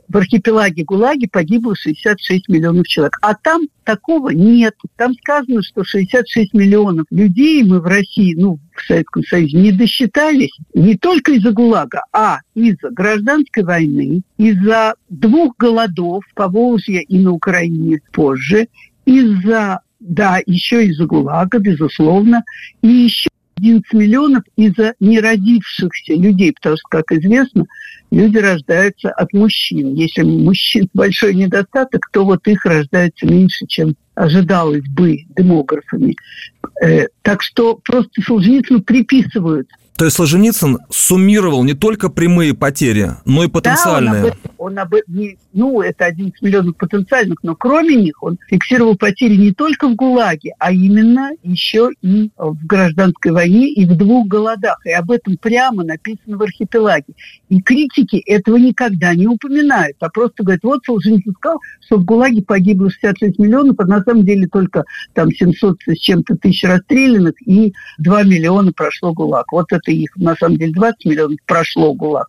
в 0.09 0.17
архипелаге 0.17 0.83
ГУЛАГе 0.83 1.27
погибло 1.31 1.75
66 1.75 2.49
миллионов 2.49 2.87
человек. 2.87 3.17
А 3.21 3.35
там 3.35 3.67
такого 3.83 4.29
нет. 4.29 4.75
Там 4.95 5.13
сказано, 5.13 5.61
что 5.61 5.83
66 5.83 6.53
миллионов 6.53 7.05
людей 7.11 7.63
мы 7.63 7.79
в 7.79 7.85
России, 7.85 8.33
ну, 8.35 8.59
в 8.75 8.85
Советском 8.85 9.23
Союзе, 9.23 9.57
не 9.57 9.71
досчитались 9.71 10.57
не 10.73 10.97
только 10.97 11.33
из-за 11.33 11.51
ГУЛАГа, 11.51 12.03
а 12.11 12.39
из-за 12.55 12.89
гражданской 12.89 13.63
войны, 13.63 14.21
из-за 14.37 14.95
двух 15.09 15.55
голодов 15.57 16.23
по 16.33 16.47
Волжье 16.47 17.03
и 17.03 17.19
на 17.19 17.31
Украине 17.31 18.01
позже, 18.11 18.67
из-за, 19.05 19.81
да, 19.99 20.39
еще 20.45 20.85
из-за 20.87 21.05
ГУЛАГа, 21.05 21.59
безусловно, 21.59 22.43
и 22.81 22.87
еще 22.87 23.29
11 23.59 23.93
миллионов 23.93 24.43
из-за 24.55 24.93
неродившихся 24.99 26.13
людей, 26.13 26.53
потому 26.53 26.77
что, 26.77 26.87
как 26.89 27.11
известно, 27.11 27.65
люди 28.11 28.37
рождаются 28.37 29.09
от 29.11 29.33
мужчин. 29.33 29.93
Если 29.95 30.23
мужчин 30.23 30.87
большой 30.93 31.35
недостаток, 31.35 32.09
то 32.11 32.25
вот 32.25 32.47
их 32.47 32.65
рождается 32.65 33.25
меньше, 33.25 33.65
чем 33.67 33.95
ожидалось 34.15 34.87
бы 34.89 35.25
демографами. 35.37 36.15
Э, 36.81 37.07
так 37.21 37.41
что 37.41 37.79
просто 37.83 38.21
Солженицыну 38.21 38.81
приписывают 38.81 39.69
то 39.99 40.05
есть 40.05 40.15
Солженицын 40.15 40.77
суммировал 40.89 41.61
не 41.65 41.73
только 41.73 42.07
прямые 42.07 42.53
потери, 42.53 43.17
но 43.25 43.43
и 43.43 43.49
потенциальные. 43.49 44.31
Да, 44.31 44.35
он 44.57 44.79
об, 44.79 44.93
он 44.93 44.97
об, 45.01 45.09
не, 45.09 45.37
ну, 45.51 45.81
это 45.81 46.05
11 46.05 46.41
миллионов 46.41 46.77
потенциальных, 46.77 47.39
но 47.43 47.53
кроме 47.53 47.97
них 47.97 48.23
он 48.23 48.37
фиксировал 48.47 48.95
потери 48.95 49.35
не 49.35 49.51
только 49.51 49.89
в 49.89 49.95
ГУЛАГе, 49.95 50.53
а 50.57 50.71
именно 50.71 51.31
еще 51.43 51.89
и 52.01 52.31
в 52.37 52.65
гражданской 52.65 53.33
войне 53.33 53.73
и 53.73 53.85
в 53.85 53.97
двух 53.97 54.25
голодах. 54.27 54.79
И 54.85 54.91
об 54.91 55.11
этом 55.11 55.35
прямо 55.35 55.83
написано 55.83 56.37
в 56.37 56.43
архипелаге. 56.43 57.13
И 57.49 57.61
критики 57.61 58.23
этого 58.25 58.55
никогда 58.55 59.13
не 59.13 59.27
упоминают, 59.27 59.97
а 59.99 60.07
просто 60.07 60.43
говорят, 60.43 60.63
вот 60.63 60.79
Солженицын 60.85 61.33
сказал, 61.33 61.59
что 61.81 61.97
в 61.97 62.05
ГУЛАГе 62.05 62.43
погибло 62.43 62.89
66 62.89 63.37
миллионов, 63.37 63.75
а 63.79 63.85
на 63.85 64.01
самом 64.01 64.23
деле 64.23 64.47
только 64.47 64.85
там 65.13 65.29
700 65.29 65.77
с 65.87 65.99
чем-то 65.99 66.37
тысяч 66.37 66.63
расстрелянных 66.63 67.33
и 67.45 67.73
2 67.97 68.23
миллиона 68.23 68.71
прошло 68.71 69.11
ГУЛАГ. 69.11 69.51
Вот 69.51 69.73
это 69.73 69.88
их 69.91 70.15
на 70.15 70.35
самом 70.35 70.57
деле 70.57 70.73
20 70.73 71.05
миллионов 71.05 71.39
прошло 71.45 71.93
ГУЛАГ. 71.93 72.27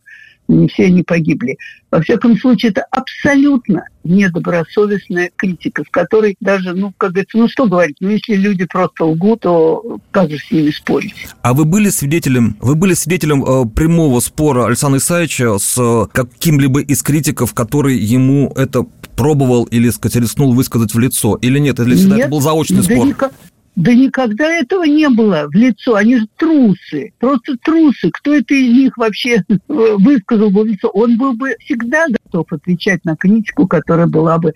Не 0.48 0.66
все 0.66 0.86
они 0.86 1.04
погибли. 1.04 1.56
Во 1.92 2.00
всяком 2.02 2.36
случае, 2.36 2.72
это 2.72 2.84
абсолютно 2.90 3.84
недобросовестная 4.02 5.30
критика, 5.36 5.84
с 5.84 5.90
которой 5.90 6.36
даже, 6.40 6.72
ну, 6.72 6.92
как 6.96 7.12
говорится, 7.12 7.38
ну 7.38 7.48
что 7.48 7.66
говорить, 7.66 7.96
ну 8.00 8.10
если 8.10 8.34
люди 8.34 8.64
просто 8.64 9.04
лгут, 9.04 9.40
то 9.40 9.98
как 10.10 10.30
же 10.30 10.38
с 10.38 10.50
ними 10.50 10.70
спорить? 10.70 11.14
А 11.42 11.54
вы 11.54 11.64
были 11.64 11.88
свидетелем, 11.90 12.56
вы 12.60 12.74
были 12.74 12.94
свидетелем 12.94 13.44
э, 13.44 13.66
прямого 13.66 14.18
спора 14.18 14.66
Александра 14.66 14.98
Исаевича 14.98 15.58
с 15.58 15.76
э, 15.78 16.06
каким-либо 16.12 16.80
из 16.80 17.02
критиков, 17.02 17.54
который 17.54 17.96
ему 17.96 18.52
это 18.56 18.84
пробовал 19.16 19.64
или, 19.64 19.90
сказать, 19.90 20.22
рискнул 20.22 20.54
высказать 20.54 20.94
в 20.94 20.98
лицо? 20.98 21.36
Или 21.42 21.58
нет? 21.58 21.78
Или 21.78 21.94
всегда 21.94 22.16
нет, 22.16 22.24
это 22.26 22.30
был 22.30 22.40
заочный 22.40 22.78
да 22.78 22.82
спор? 22.84 23.06
Никак, 23.06 23.32
да 23.80 23.94
никогда 23.94 24.46
этого 24.46 24.84
не 24.84 25.08
было 25.08 25.48
в 25.48 25.54
лицо. 25.54 25.94
Они 25.94 26.18
же 26.18 26.26
трусы. 26.36 27.14
Просто 27.18 27.56
трусы. 27.64 28.10
Кто 28.12 28.34
это 28.34 28.52
из 28.52 28.72
них 28.74 28.96
вообще 28.98 29.42
высказал 29.68 30.50
бы 30.50 30.64
в 30.64 30.66
лицо? 30.66 30.88
Он 30.88 31.16
был 31.16 31.32
бы 31.32 31.56
всегда 31.64 32.04
готов 32.08 32.52
отвечать 32.52 33.02
на 33.06 33.16
критику, 33.16 33.66
которая 33.66 34.06
была 34.06 34.38
бы, 34.38 34.52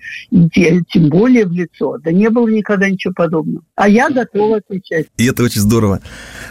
тем 0.53 1.09
более 1.09 1.47
в 1.47 1.53
лицо. 1.53 1.97
Да 2.05 2.13
не 2.13 2.29
было 2.29 2.49
никогда 2.49 2.91
ничего 2.91 3.15
подобного. 3.15 3.65
А 3.77 3.89
я 3.89 4.11
готова 4.11 4.59
отвечать. 4.59 5.07
И 5.17 5.27
это 5.27 5.43
очень 5.43 5.63
здорово. 5.63 6.01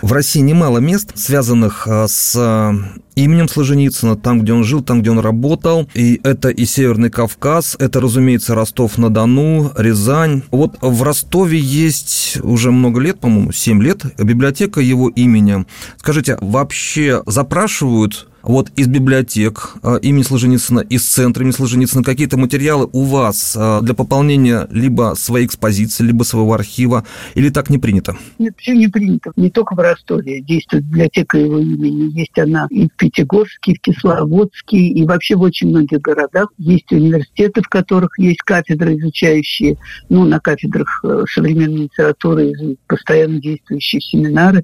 В 0.02 0.12
России 0.12 0.40
немало 0.40 0.80
мест, 0.80 1.12
связанных 1.16 1.88
а, 1.88 2.08
с 2.08 2.36
а, 2.36 2.74
именем 3.16 3.48
Солженицына, 3.48 4.16
там, 4.16 4.42
где 4.42 4.54
он 4.54 4.64
жил, 4.64 4.82
там, 4.82 5.02
где 5.02 5.12
он 5.12 5.20
работал. 5.20 5.88
И 5.94 6.20
это 6.24 6.50
и 6.50 6.66
Северный 6.66 7.10
Кавказ, 7.10 7.76
это, 7.80 8.02
разумеется, 8.02 8.56
Ростов-на-Дону, 8.56 9.72
Рязань. 9.78 10.44
Вот 10.52 10.78
в 10.82 11.04
Ростове 11.04 11.60
есть 11.60 12.40
уже 12.42 12.63
много 12.72 13.00
лет, 13.00 13.20
по-моему, 13.20 13.52
7 13.52 13.82
лет, 13.82 14.04
библиотека 14.18 14.80
его 14.82 15.10
имени. 15.10 15.66
Скажите, 15.98 16.38
вообще 16.42 17.24
запрашивают 17.26 18.28
вот 18.44 18.70
из 18.76 18.88
библиотек 18.88 19.76
э, 19.82 20.00
имени 20.02 20.24
Солженицына, 20.24 20.82
из 20.82 21.04
центра 21.06 21.44
имени 21.44 21.54
Солженицына 21.54 22.04
какие-то 22.04 22.38
материалы 22.38 22.90
у 22.92 23.04
вас 23.04 23.56
э, 23.58 23.80
для 23.82 23.94
пополнения 23.94 24.68
либо 24.70 25.14
своей 25.18 25.46
экспозиции, 25.46 26.04
либо 26.04 26.24
своего 26.24 26.54
архива, 26.54 27.06
или 27.36 27.50
так 27.50 27.70
не 27.70 27.78
принято? 27.78 28.18
Нет, 28.38 28.54
все 28.58 28.76
не 28.76 28.90
принято. 28.90 29.32
Не 29.38 29.50
только 29.50 29.76
в 29.76 29.80
Ростове 29.80 30.42
действует 30.42 30.84
библиотека 30.86 31.38
его 31.38 31.60
имени. 31.60 32.12
Есть 32.18 32.38
она 32.38 32.68
и 32.70 32.88
в 32.88 32.96
Пятигорске, 32.98 33.72
и 33.72 33.76
в 33.76 33.82
Кисловодске, 33.82 34.78
и 34.78 35.06
вообще 35.06 35.36
в 35.36 35.42
очень 35.42 35.70
многих 35.70 36.02
городах. 36.02 36.50
Есть 36.58 36.92
университеты, 36.92 37.62
в 37.62 37.70
которых 37.70 38.20
есть 38.20 38.42
кафедры, 38.42 38.98
изучающие, 38.98 39.78
ну, 40.10 40.26
на 40.26 40.40
кафедрах 40.42 41.00
э, 41.04 41.24
современной 41.34 41.84
литературы, 41.84 42.52
постоянно 42.88 43.40
действующие 43.40 44.02
семинары 44.02 44.64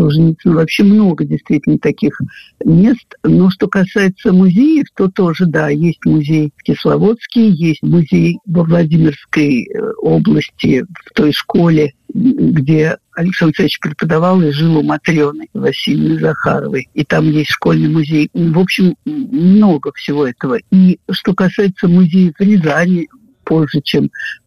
Солженицына 0.00 0.54
вообще 0.54 0.82
много 0.82 1.24
действительно 1.24 1.78
таких 1.78 2.18
мест. 2.64 3.06
Но 3.22 3.50
что 3.50 3.68
касается 3.68 4.32
музеев, 4.32 4.86
то 4.96 5.08
тоже, 5.08 5.46
да, 5.46 5.68
есть 5.68 6.04
музей 6.04 6.52
в 6.56 6.62
Кисловодске, 6.62 7.48
есть 7.50 7.82
музей 7.82 8.38
во 8.46 8.64
Владимирской 8.64 9.64
э, 9.64 9.92
области, 9.98 10.84
в 11.04 11.12
той 11.14 11.32
школе, 11.32 11.92
где 12.12 12.96
Александр 13.14 13.50
Алексеевич 13.50 13.80
преподавал 13.80 14.40
и 14.42 14.50
жил 14.50 14.78
у 14.78 14.82
Матрены 14.82 15.48
Васильевны 15.52 16.18
Захаровой. 16.18 16.88
И 16.94 17.04
там 17.04 17.30
есть 17.30 17.50
школьный 17.50 17.88
музей. 17.88 18.30
В 18.32 18.58
общем, 18.58 18.96
много 19.04 19.92
всего 19.94 20.26
этого. 20.26 20.58
И 20.70 20.98
что 21.10 21.34
касается 21.34 21.88
музея 21.88 22.32
в 22.36 22.42
Рязани, 22.42 23.08
позже, 23.50 23.80
чем 23.82 24.12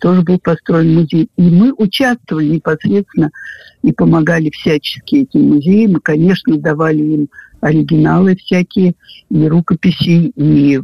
тоже 0.00 0.20
был 0.20 0.38
построен 0.38 0.94
музей. 0.94 1.30
И 1.38 1.42
мы 1.42 1.72
участвовали 1.72 2.44
непосредственно 2.44 3.30
и 3.82 3.90
помогали 3.90 4.50
всячески 4.50 5.22
этим 5.22 5.48
музеям. 5.48 5.96
И, 5.96 6.00
конечно, 6.00 6.58
давали 6.58 7.02
им 7.02 7.28
оригиналы 7.62 8.36
всякие, 8.36 8.96
и 9.30 9.48
рукописи, 9.48 10.28
и, 10.36 10.78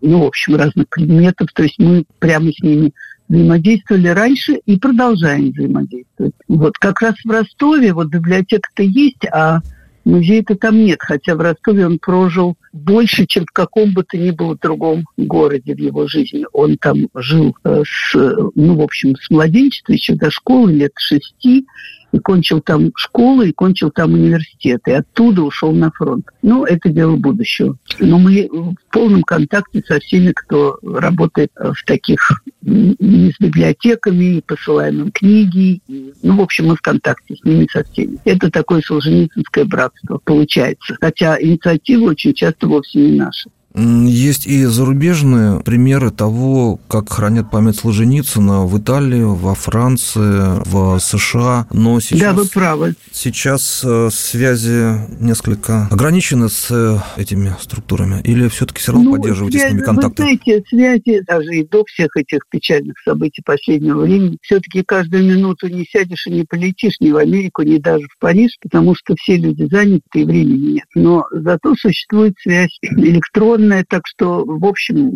ну, 0.00 0.22
в 0.22 0.26
общем, 0.28 0.56
разных 0.56 0.88
предметов. 0.88 1.48
То 1.52 1.64
есть 1.64 1.78
мы 1.78 2.04
прямо 2.18 2.50
с 2.50 2.62
ними 2.62 2.94
взаимодействовали 3.28 4.08
раньше 4.08 4.54
и 4.64 4.78
продолжаем 4.78 5.50
взаимодействовать. 5.50 6.32
Вот 6.48 6.78
как 6.78 7.02
раз 7.02 7.14
в 7.22 7.30
Ростове 7.30 7.92
вот 7.92 8.08
библиотека-то 8.08 8.82
есть, 8.82 9.26
а 9.30 9.60
Музея-то 10.04 10.54
там 10.56 10.82
нет, 10.82 10.98
хотя 11.00 11.34
в 11.34 11.40
Ростове 11.40 11.86
он 11.86 11.98
прожил 11.98 12.56
больше, 12.72 13.26
чем 13.26 13.44
в 13.44 13.52
каком 13.52 13.92
бы 13.92 14.02
то 14.02 14.16
ни 14.16 14.30
было 14.30 14.56
другом 14.56 15.04
городе 15.16 15.74
в 15.74 15.78
его 15.78 16.06
жизни. 16.06 16.44
Он 16.52 16.78
там 16.78 17.08
жил 17.14 17.54
э, 17.64 17.82
с, 17.86 18.14
ну, 18.14 18.76
в 18.76 18.80
общем, 18.80 19.14
с 19.16 19.30
младенчества, 19.30 19.92
еще 19.92 20.14
до 20.14 20.30
школы, 20.30 20.72
лет 20.72 20.92
шести, 20.96 21.66
и 22.12 22.18
кончил 22.18 22.60
там 22.60 22.92
школу, 22.96 23.42
и 23.42 23.52
кончил 23.52 23.90
там 23.90 24.14
университет, 24.14 24.82
и 24.86 24.92
оттуда 24.92 25.42
ушел 25.42 25.72
на 25.72 25.90
фронт. 25.90 26.26
Ну, 26.42 26.64
это 26.64 26.88
дело 26.88 27.16
будущего. 27.16 27.76
Но 27.98 28.18
мы 28.18 28.48
в 28.50 28.74
полном 28.92 29.22
контакте 29.22 29.82
со 29.86 30.00
всеми, 30.00 30.32
кто 30.32 30.78
работает 30.82 31.50
в 31.54 31.84
таких 31.84 32.42
и 32.62 33.32
с 33.32 33.40
библиотеками, 33.40 34.36
и 34.36 34.42
посылаем 34.42 35.02
им 35.02 35.12
книги. 35.12 35.80
Ну, 36.22 36.36
в 36.36 36.40
общем, 36.40 36.66
мы 36.66 36.76
в 36.76 36.82
контакте 36.82 37.36
с 37.36 37.44
ними 37.44 37.66
со 37.70 37.84
всеми. 37.84 38.18
Это 38.24 38.50
такое 38.50 38.80
солженицынское 38.82 39.64
братство 39.64 40.20
получается. 40.24 40.96
Хотя 41.00 41.40
инициатива 41.40 42.10
очень 42.10 42.34
часто 42.34 42.66
вовсе 42.66 42.98
не 42.98 43.18
наша. 43.18 43.50
Есть 43.74 44.46
и 44.46 44.64
зарубежные 44.64 45.60
примеры 45.60 46.10
того, 46.10 46.80
как 46.88 47.12
хранят 47.12 47.50
память 47.50 47.76
Солженицына 47.76 48.66
в 48.66 48.78
Италии, 48.78 49.22
во 49.22 49.54
Франции, 49.54 50.60
в 50.68 50.98
США. 50.98 51.66
Но 51.72 52.00
сейчас, 52.00 52.20
да, 52.20 52.32
вы 52.32 52.46
правы. 52.46 52.94
Сейчас 53.12 53.82
э, 53.84 54.08
связи 54.12 54.98
несколько 55.20 55.86
ограничены 55.90 56.48
с 56.48 56.66
э, 56.70 56.98
этими 57.16 57.54
структурами? 57.60 58.20
Или 58.24 58.48
все-таки 58.48 58.80
все 58.80 58.92
равно 58.92 59.10
ну, 59.10 59.16
поддерживаете 59.16 59.58
связи, 59.58 59.70
с 59.70 59.74
ними 59.74 59.84
контакты? 59.84 60.22
Вы 60.22 60.28
знаете, 60.28 60.64
связи 60.68 61.22
даже 61.26 61.54
и 61.54 61.66
до 61.66 61.84
всех 61.84 62.16
этих 62.16 62.40
печальных 62.50 62.98
событий 63.04 63.42
последнего 63.44 64.00
времени, 64.00 64.38
все-таки 64.42 64.82
каждую 64.82 65.24
минуту 65.24 65.68
не 65.68 65.84
сядешь 65.84 66.26
и 66.26 66.30
не 66.30 66.44
полетишь 66.44 66.94
ни 67.00 67.12
в 67.12 67.16
Америку, 67.16 67.62
ни 67.62 67.78
даже 67.78 68.06
в 68.08 68.18
Париж, 68.18 68.56
потому 68.60 68.94
что 68.96 69.14
все 69.16 69.36
люди 69.36 69.68
заняты 69.70 70.02
и 70.14 70.24
времени 70.24 70.72
нет. 70.72 70.86
Но 70.94 71.24
зато 71.30 71.74
существует 71.76 72.34
связь 72.42 72.76
электронная, 72.82 73.59
огромная, 73.60 73.84
так 73.88 74.02
что, 74.06 74.44
в 74.44 74.64
общем, 74.64 75.10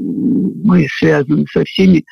мы 0.63 0.87
связаны 0.99 1.47
со 1.51 1.65
всеми 1.65 2.05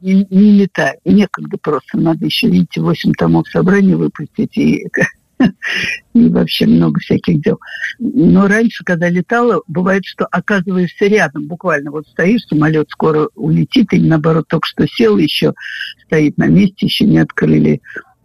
не, 0.00 0.26
не 0.30 0.52
летаю. 0.60 0.98
Некогда 1.04 1.56
просто. 1.58 1.98
Надо 1.98 2.24
еще, 2.24 2.48
видите, 2.48 2.80
8 2.80 3.12
томов 3.12 3.48
собрания 3.48 3.96
выпустить 3.96 4.56
и, 4.56 4.86
и 6.14 6.28
вообще 6.28 6.66
много 6.66 7.00
всяких 7.00 7.42
дел. 7.42 7.58
Но 7.98 8.46
раньше, 8.46 8.84
когда 8.84 9.08
летала, 9.08 9.62
бывает, 9.66 10.04
что 10.04 10.26
оказываешься 10.26 11.06
рядом. 11.06 11.46
Буквально 11.46 11.90
вот 11.90 12.06
стоишь, 12.08 12.46
самолет 12.46 12.88
скоро 12.90 13.28
улетит, 13.34 13.92
или 13.92 14.06
наоборот 14.06 14.46
только 14.48 14.66
что 14.66 14.86
сел, 14.86 15.18
еще 15.18 15.54
стоит 16.06 16.36
на 16.38 16.46
месте, 16.46 16.86
еще 16.86 17.04
не 17.04 17.18
открыли 17.18 17.80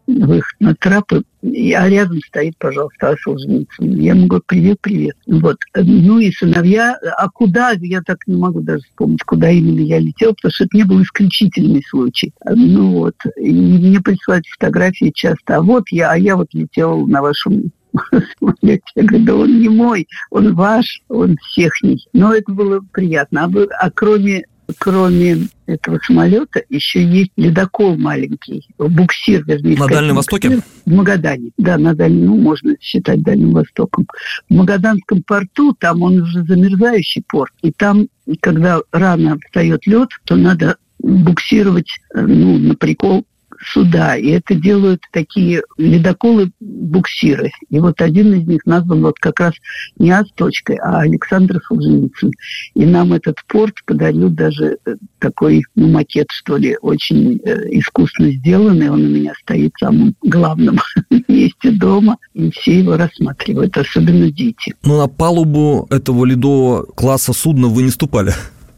выход 0.07 0.55
на 0.59 0.75
трапы, 0.75 1.23
а 1.43 1.89
рядом 1.89 2.19
стоит, 2.27 2.57
пожалуйста, 2.57 3.09
Аша 3.09 3.31
Я 3.79 4.15
могу 4.15 4.41
привет, 4.45 4.79
привет. 4.81 5.17
Вот. 5.27 5.57
Ну 5.75 6.19
и 6.19 6.31
сыновья, 6.31 6.97
а 7.17 7.29
куда, 7.29 7.73
я 7.81 8.01
так 8.01 8.19
не 8.27 8.37
могу 8.37 8.61
даже 8.61 8.83
вспомнить, 8.83 9.23
куда 9.23 9.49
именно 9.49 9.81
я 9.81 9.99
летел, 9.99 10.33
потому 10.33 10.51
что 10.53 10.63
это 10.63 10.77
не 10.77 10.83
был 10.83 11.01
исключительный 11.01 11.83
случай. 11.89 12.33
Ну 12.45 12.91
вот, 12.93 13.15
и 13.35 13.51
мне 13.51 13.99
присылают 13.99 14.45
фотографии 14.47 15.11
часто, 15.13 15.57
а 15.57 15.61
вот 15.61 15.83
я, 15.89 16.11
а 16.11 16.17
я 16.17 16.37
вот 16.37 16.47
летел 16.53 17.05
на 17.07 17.21
вашем. 17.21 17.71
Я 18.61 18.79
говорю, 18.95 19.25
да 19.25 19.35
он 19.35 19.59
не 19.59 19.69
мой, 19.69 20.07
он 20.31 20.55
ваш, 20.55 21.01
он 21.09 21.35
всехний. 21.49 22.07
Но 22.13 22.33
это 22.33 22.51
было 22.51 22.79
приятно. 22.91 23.43
А, 23.43 23.85
а 23.85 23.91
кроме 23.91 24.45
кроме 24.77 25.47
этого 25.65 25.99
самолета 26.05 26.63
еще 26.69 27.03
есть 27.03 27.31
ледокол 27.37 27.97
маленький, 27.97 28.67
буксир, 28.77 29.43
вернее. 29.45 29.77
На 29.77 29.87
Дальнем 29.87 30.15
Востоке? 30.15 30.61
В 30.85 30.93
Магадане. 30.93 31.51
Да, 31.57 31.77
на 31.77 31.93
Дальнем, 31.93 32.25
ну, 32.25 32.37
можно 32.37 32.75
считать 32.79 33.21
Дальним 33.21 33.51
Востоком. 33.51 34.07
В 34.49 34.53
Магаданском 34.53 35.23
порту, 35.23 35.73
там 35.73 36.01
он 36.01 36.21
уже 36.21 36.43
замерзающий 36.43 37.23
порт, 37.27 37.53
и 37.61 37.71
там, 37.71 38.07
когда 38.41 38.81
рано 38.91 39.37
встает 39.45 39.85
лед, 39.87 40.09
то 40.25 40.35
надо 40.35 40.77
буксировать 40.99 41.89
э, 42.15 42.21
ну, 42.21 42.57
на 42.57 42.75
прикол 42.75 43.25
суда. 43.65 44.15
И 44.15 44.29
это 44.29 44.55
делают 44.55 45.03
такие 45.11 45.63
ледоколы-буксиры. 45.77 47.51
И 47.69 47.79
вот 47.79 48.01
один 48.01 48.33
из 48.33 48.47
них 48.47 48.65
назван 48.65 49.01
вот 49.01 49.19
как 49.19 49.39
раз 49.39 49.53
не 49.97 50.11
Асточкой, 50.11 50.77
а 50.77 51.01
Александр 51.01 51.61
Солженицын. 51.67 52.31
И 52.75 52.85
нам 52.85 53.13
этот 53.13 53.37
порт 53.47 53.75
подарил 53.85 54.29
даже 54.29 54.77
э, 54.85 54.95
такой 55.19 55.63
ну, 55.75 55.87
макет, 55.87 56.27
что 56.31 56.57
ли, 56.57 56.77
очень 56.81 57.39
э, 57.43 57.69
искусно 57.71 58.31
сделанный. 58.31 58.89
Он 58.89 59.03
у 59.03 59.09
меня 59.09 59.33
стоит 59.41 59.73
в 59.75 59.79
самом 59.79 60.15
главном 60.21 60.79
месте 61.27 61.71
дома, 61.71 62.17
и 62.33 62.51
все 62.51 62.79
его 62.79 62.97
рассматривают, 62.97 63.77
особенно 63.77 64.31
дети. 64.31 64.75
Но 64.83 64.97
на 64.97 65.07
палубу 65.07 65.87
этого 65.89 66.25
ледового 66.25 66.83
класса 66.83 67.33
судна 67.33 67.67
вы 67.67 67.83
не 67.83 67.89
ступали? 67.89 68.33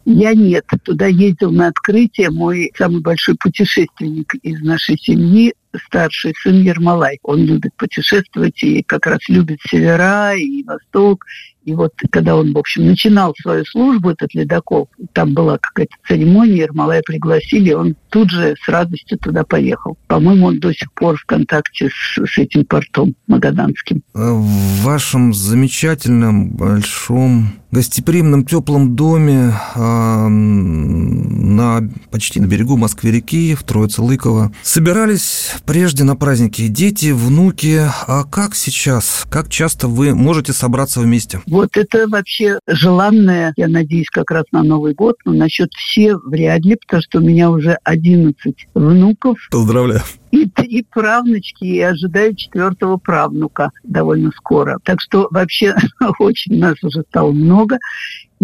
Я 0.05 0.35
нет. 0.35 0.65
Туда 0.83 1.07
ездил 1.07 1.51
на 1.51 1.67
открытие 1.67 2.29
мой 2.29 2.71
самый 2.77 3.01
большой 3.01 3.35
путешественник 3.35 4.35
из 4.43 4.61
нашей 4.61 4.97
семьи, 4.97 5.53
старший 5.87 6.33
сын 6.41 6.61
Ермолай. 6.61 7.17
Он 7.23 7.43
любит 7.43 7.73
путешествовать 7.75 8.61
и 8.63 8.83
как 8.83 9.07
раз 9.07 9.19
любит 9.27 9.59
севера 9.67 10.35
и 10.35 10.63
восток, 10.63 11.25
и 11.65 11.73
вот 11.73 11.93
когда 12.11 12.35
он, 12.35 12.53
в 12.53 12.57
общем, 12.57 12.85
начинал 12.85 13.33
свою 13.41 13.65
службу, 13.65 14.11
этот 14.11 14.33
ледокол, 14.33 14.89
там 15.13 15.33
была 15.33 15.57
какая-то 15.57 15.95
церемония, 16.07 16.63
Ермолая 16.63 17.01
пригласили, 17.05 17.73
он 17.73 17.95
тут 18.09 18.29
же 18.29 18.55
с 18.63 18.69
радостью 18.69 19.17
туда 19.17 19.43
поехал. 19.43 19.97
По-моему, 20.07 20.47
он 20.47 20.59
до 20.59 20.73
сих 20.73 20.91
пор 20.93 21.17
в 21.17 21.25
контакте 21.25 21.89
с, 21.89 22.25
с 22.25 22.37
этим 22.37 22.65
портом 22.65 23.15
магаданским. 23.27 24.03
В 24.13 24.83
вашем 24.83 25.33
замечательном, 25.33 26.51
большом, 26.51 27.49
гостеприимном, 27.75 28.45
теплом 28.45 28.95
доме 28.95 29.53
э, 29.75 30.27
на, 30.27 31.89
почти 32.09 32.39
на 32.39 32.45
берегу 32.45 32.77
Москвы-реки, 32.77 33.53
в 33.53 33.63
Троице-Лыково, 33.63 34.53
собирались 34.63 35.51
прежде 35.65 36.05
на 36.05 36.15
праздники 36.15 36.67
дети, 36.67 37.11
внуки. 37.11 37.81
А 38.07 38.23
как 38.23 38.55
сейчас? 38.55 39.25
Как 39.29 39.49
часто 39.49 39.89
вы 39.89 40.15
можете 40.15 40.53
собраться 40.53 41.01
вместе? 41.01 41.41
Вот 41.55 41.77
это 41.77 42.05
вообще 42.09 42.59
желанное, 42.67 43.53
я 43.55 43.69
надеюсь, 43.69 44.09
как 44.09 44.29
раз 44.29 44.43
на 44.51 44.61
Новый 44.61 44.93
год, 44.93 45.15
но 45.23 45.31
насчет 45.31 45.71
все 45.71 46.17
вряд 46.17 46.65
ли, 46.65 46.75
потому 46.75 47.01
что 47.01 47.19
у 47.19 47.21
меня 47.21 47.49
уже 47.49 47.77
11 47.85 48.67
внуков. 48.73 49.37
Поздравляю 49.51 50.01
и 50.35 50.49
три 50.49 50.85
правнучки, 50.91 51.63
и 51.63 51.79
ожидаю 51.79 52.35
четвертого 52.35 52.97
правнука 52.97 53.71
довольно 53.83 54.31
скоро. 54.31 54.79
Так 54.83 54.99
что 54.99 55.29
вообще 55.31 55.73
очень 56.19 56.59
нас 56.59 56.75
уже 56.83 57.03
стало 57.09 57.31
много 57.31 57.77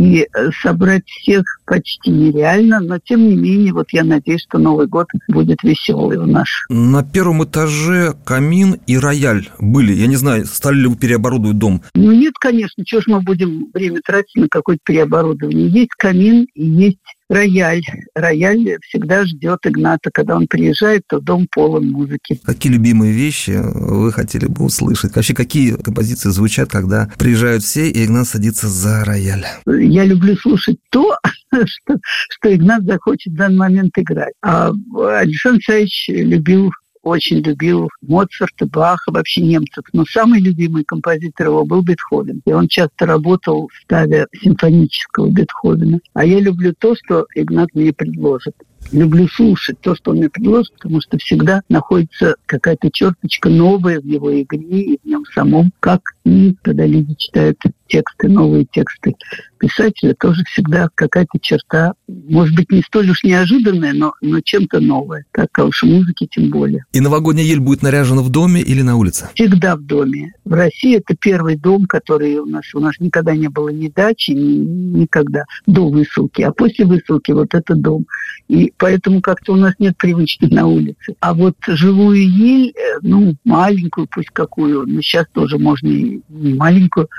и 0.01 0.27
э, 0.33 0.49
собрать 0.63 1.05
всех 1.05 1.43
почти 1.65 2.09
нереально, 2.09 2.79
но 2.79 2.97
тем 2.97 3.27
не 3.29 3.35
менее, 3.35 3.71
вот 3.71 3.87
я 3.91 4.03
надеюсь, 4.03 4.41
что 4.41 4.57
Новый 4.57 4.87
год 4.87 5.07
будет 5.27 5.61
веселый 5.63 6.17
у 6.17 6.25
нас. 6.25 6.47
На 6.69 7.03
первом 7.03 7.43
этаже 7.43 8.15
камин 8.25 8.77
и 8.87 8.97
рояль 8.97 9.49
были. 9.59 9.93
Я 9.93 10.07
не 10.07 10.15
знаю, 10.15 10.45
стали 10.45 10.77
ли 10.77 10.87
вы 10.87 10.95
переоборудовать 10.95 11.59
дом? 11.59 11.81
Ну 11.93 12.11
нет, 12.13 12.33
конечно, 12.39 12.83
чего 12.83 13.01
ж 13.01 13.03
мы 13.07 13.21
будем 13.21 13.67
время 13.73 14.01
тратить 14.03 14.35
на 14.35 14.47
какое-то 14.49 14.81
переоборудование. 14.83 15.67
Есть 15.67 15.91
камин 15.97 16.47
и 16.55 16.65
есть 16.65 16.97
рояль. 17.31 17.83
Рояль 18.13 18.77
всегда 18.81 19.25
ждет 19.25 19.59
Игната. 19.63 20.11
Когда 20.13 20.35
он 20.35 20.47
приезжает, 20.47 21.03
то 21.07 21.19
дом 21.19 21.47
полон 21.49 21.89
музыки. 21.89 22.39
Какие 22.45 22.73
любимые 22.73 23.13
вещи 23.13 23.59
вы 23.63 24.11
хотели 24.11 24.45
бы 24.45 24.65
услышать? 24.65 25.15
Вообще, 25.15 25.33
какие 25.33 25.75
композиции 25.75 26.29
звучат, 26.29 26.69
когда 26.69 27.09
приезжают 27.17 27.63
все, 27.63 27.89
и 27.89 28.05
Игнат 28.05 28.27
садится 28.27 28.67
за 28.67 29.05
рояль? 29.05 29.45
Я 29.65 30.05
люблю 30.05 30.35
слушать 30.35 30.77
то, 30.89 31.17
что, 31.53 31.97
что 32.29 32.53
Игнат 32.53 32.83
захочет 32.83 33.33
в 33.33 33.37
данный 33.37 33.57
момент 33.57 33.91
играть. 33.97 34.33
А 34.41 34.71
Александр 34.95 35.61
Саевич 35.63 36.09
любил 36.09 36.71
очень 37.03 37.37
любил 37.37 37.89
Моцарта, 38.01 38.65
Баха, 38.65 39.11
вообще 39.11 39.41
немцев. 39.41 39.83
Но 39.93 40.05
самый 40.05 40.39
любимый 40.39 40.83
композитор 40.83 41.47
его 41.47 41.65
был 41.65 41.81
Бетховен. 41.81 42.41
И 42.45 42.53
он 42.53 42.67
часто 42.67 43.05
работал, 43.05 43.69
ставя 43.83 44.27
симфонического 44.41 45.29
Бетховена. 45.29 45.99
А 46.13 46.25
я 46.25 46.39
люблю 46.39 46.73
то, 46.77 46.95
что 46.95 47.25
Игнат 47.35 47.69
мне 47.73 47.93
предложит 47.93 48.55
люблю 48.91 49.27
слушать 49.27 49.79
то, 49.81 49.95
что 49.95 50.11
он 50.11 50.17
мне 50.17 50.29
предложит, 50.29 50.73
потому 50.73 51.01
что 51.01 51.17
всегда 51.17 51.61
находится 51.69 52.35
какая-то 52.45 52.89
черточка 52.91 53.49
новая 53.49 53.99
в 53.99 54.05
его 54.05 54.41
игре 54.41 54.81
и 54.81 54.99
в 55.01 55.07
нем 55.07 55.23
самом, 55.33 55.71
как 55.79 56.01
и 56.23 56.55
когда 56.61 56.85
люди 56.85 57.15
читают 57.17 57.57
тексты, 57.87 58.29
новые 58.29 58.65
тексты 58.71 59.15
писателя, 59.57 60.15
тоже 60.19 60.43
всегда 60.45 60.89
какая-то 60.95 61.37
черта, 61.41 61.93
может 62.07 62.55
быть, 62.55 62.71
не 62.71 62.81
столь 62.81 63.11
уж 63.11 63.23
неожиданная, 63.23 63.93
но, 63.93 64.13
но 64.21 64.39
чем-то 64.39 64.79
новое. 64.79 65.25
Так, 65.31 65.49
а 65.59 65.65
уж 65.65 65.83
музыки 65.83 66.27
тем 66.31 66.49
более. 66.49 66.85
И 66.93 66.99
новогодняя 66.99 67.45
ель 67.45 67.59
будет 67.59 67.81
наряжена 67.81 68.21
в 68.21 68.29
доме 68.29 68.61
или 68.61 68.81
на 68.81 68.95
улице? 68.95 69.29
Всегда 69.35 69.75
в 69.75 69.81
доме. 69.81 70.33
В 70.45 70.53
России 70.53 70.97
это 70.97 71.15
первый 71.19 71.57
дом, 71.57 71.85
который 71.85 72.37
у 72.37 72.45
нас, 72.45 72.63
у 72.73 72.79
нас 72.79 72.95
никогда 72.99 73.35
не 73.35 73.49
было 73.49 73.69
ни 73.69 73.89
дачи, 73.89 74.31
ни, 74.31 74.99
никогда 74.99 75.43
до 75.67 75.89
высылки. 75.89 76.41
А 76.41 76.51
после 76.51 76.85
высылки 76.85 77.31
вот 77.31 77.53
это 77.53 77.75
дом. 77.75 78.05
И 78.47 78.70
поэтому 78.77 79.21
как-то 79.21 79.53
у 79.53 79.55
нас 79.55 79.73
нет 79.79 79.97
привычки 79.97 80.45
на 80.45 80.67
улице. 80.67 81.15
А 81.19 81.33
вот 81.33 81.55
живую 81.67 82.29
ель, 82.29 82.69
э, 82.69 82.99
ну, 83.01 83.35
маленькую, 83.43 84.07
пусть 84.09 84.29
какую, 84.29 84.87
но 84.87 85.01
сейчас 85.01 85.25
тоже 85.33 85.57
можно 85.57 85.87
и 85.87 86.21
маленькую, 86.29 87.09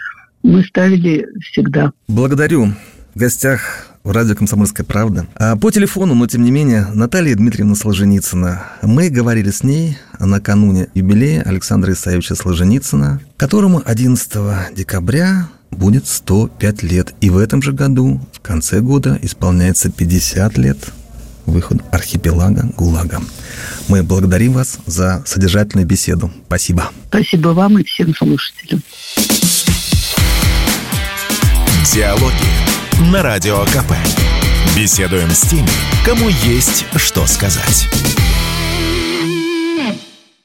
мы 0.43 0.65
ставили 0.65 1.27
всегда. 1.41 1.93
Благодарю. 2.09 2.69
В 3.15 3.19
гостях 3.19 3.87
в 4.05 4.11
радио 4.11 4.35
«Комсомольская 4.35 4.85
правда». 4.87 5.27
А 5.37 5.57
по 5.57 5.71
телефону, 5.71 6.15
но 6.15 6.27
тем 6.27 6.43
не 6.43 6.51
менее, 6.51 6.87
Наталья 6.95 7.37
Дмитриевна 7.37 7.75
Сложеницына. 7.75 8.63
Мы 8.83 9.11
говорили 9.11 9.51
с 9.51 9.63
ней 9.63 9.99
накануне 10.19 10.89
юбилея 10.95 11.43
Александра 11.43 11.93
Исаевича 11.93 12.35
Сложеницына, 12.35 13.21
которому 13.37 13.83
11 13.85 14.75
декабря 14.75 15.49
будет 15.71 16.07
105 16.07 16.83
лет. 16.83 17.15
И 17.21 17.31
в 17.31 17.39
этом 17.39 17.63
же 17.63 17.73
году, 17.73 18.21
в 18.33 18.41
конце 18.41 18.81
года, 18.81 19.19
исполняется 19.23 19.91
50 19.91 20.59
лет 20.59 20.79
выходу 21.47 21.83
архипелага 21.91 22.69
ГУЛАГа. 22.77 23.21
Мы 23.89 24.03
благодарим 24.03 24.53
вас 24.53 24.79
за 24.87 25.23
содержательную 25.27 25.87
беседу. 25.87 26.31
Спасибо. 26.47 26.91
Спасибо 27.09 27.49
вам 27.49 27.79
и 27.79 27.85
всем 27.85 28.15
слушателям. 28.15 28.83
Диалоги 31.93 33.11
на 33.11 33.23
Радио 33.23 33.65
КП. 33.67 33.93
Беседуем 34.77 35.31
с 35.31 35.41
теми, 35.43 35.69
кому 36.05 36.29
есть 36.29 36.87
что 36.97 37.27
сказать. 37.27 37.89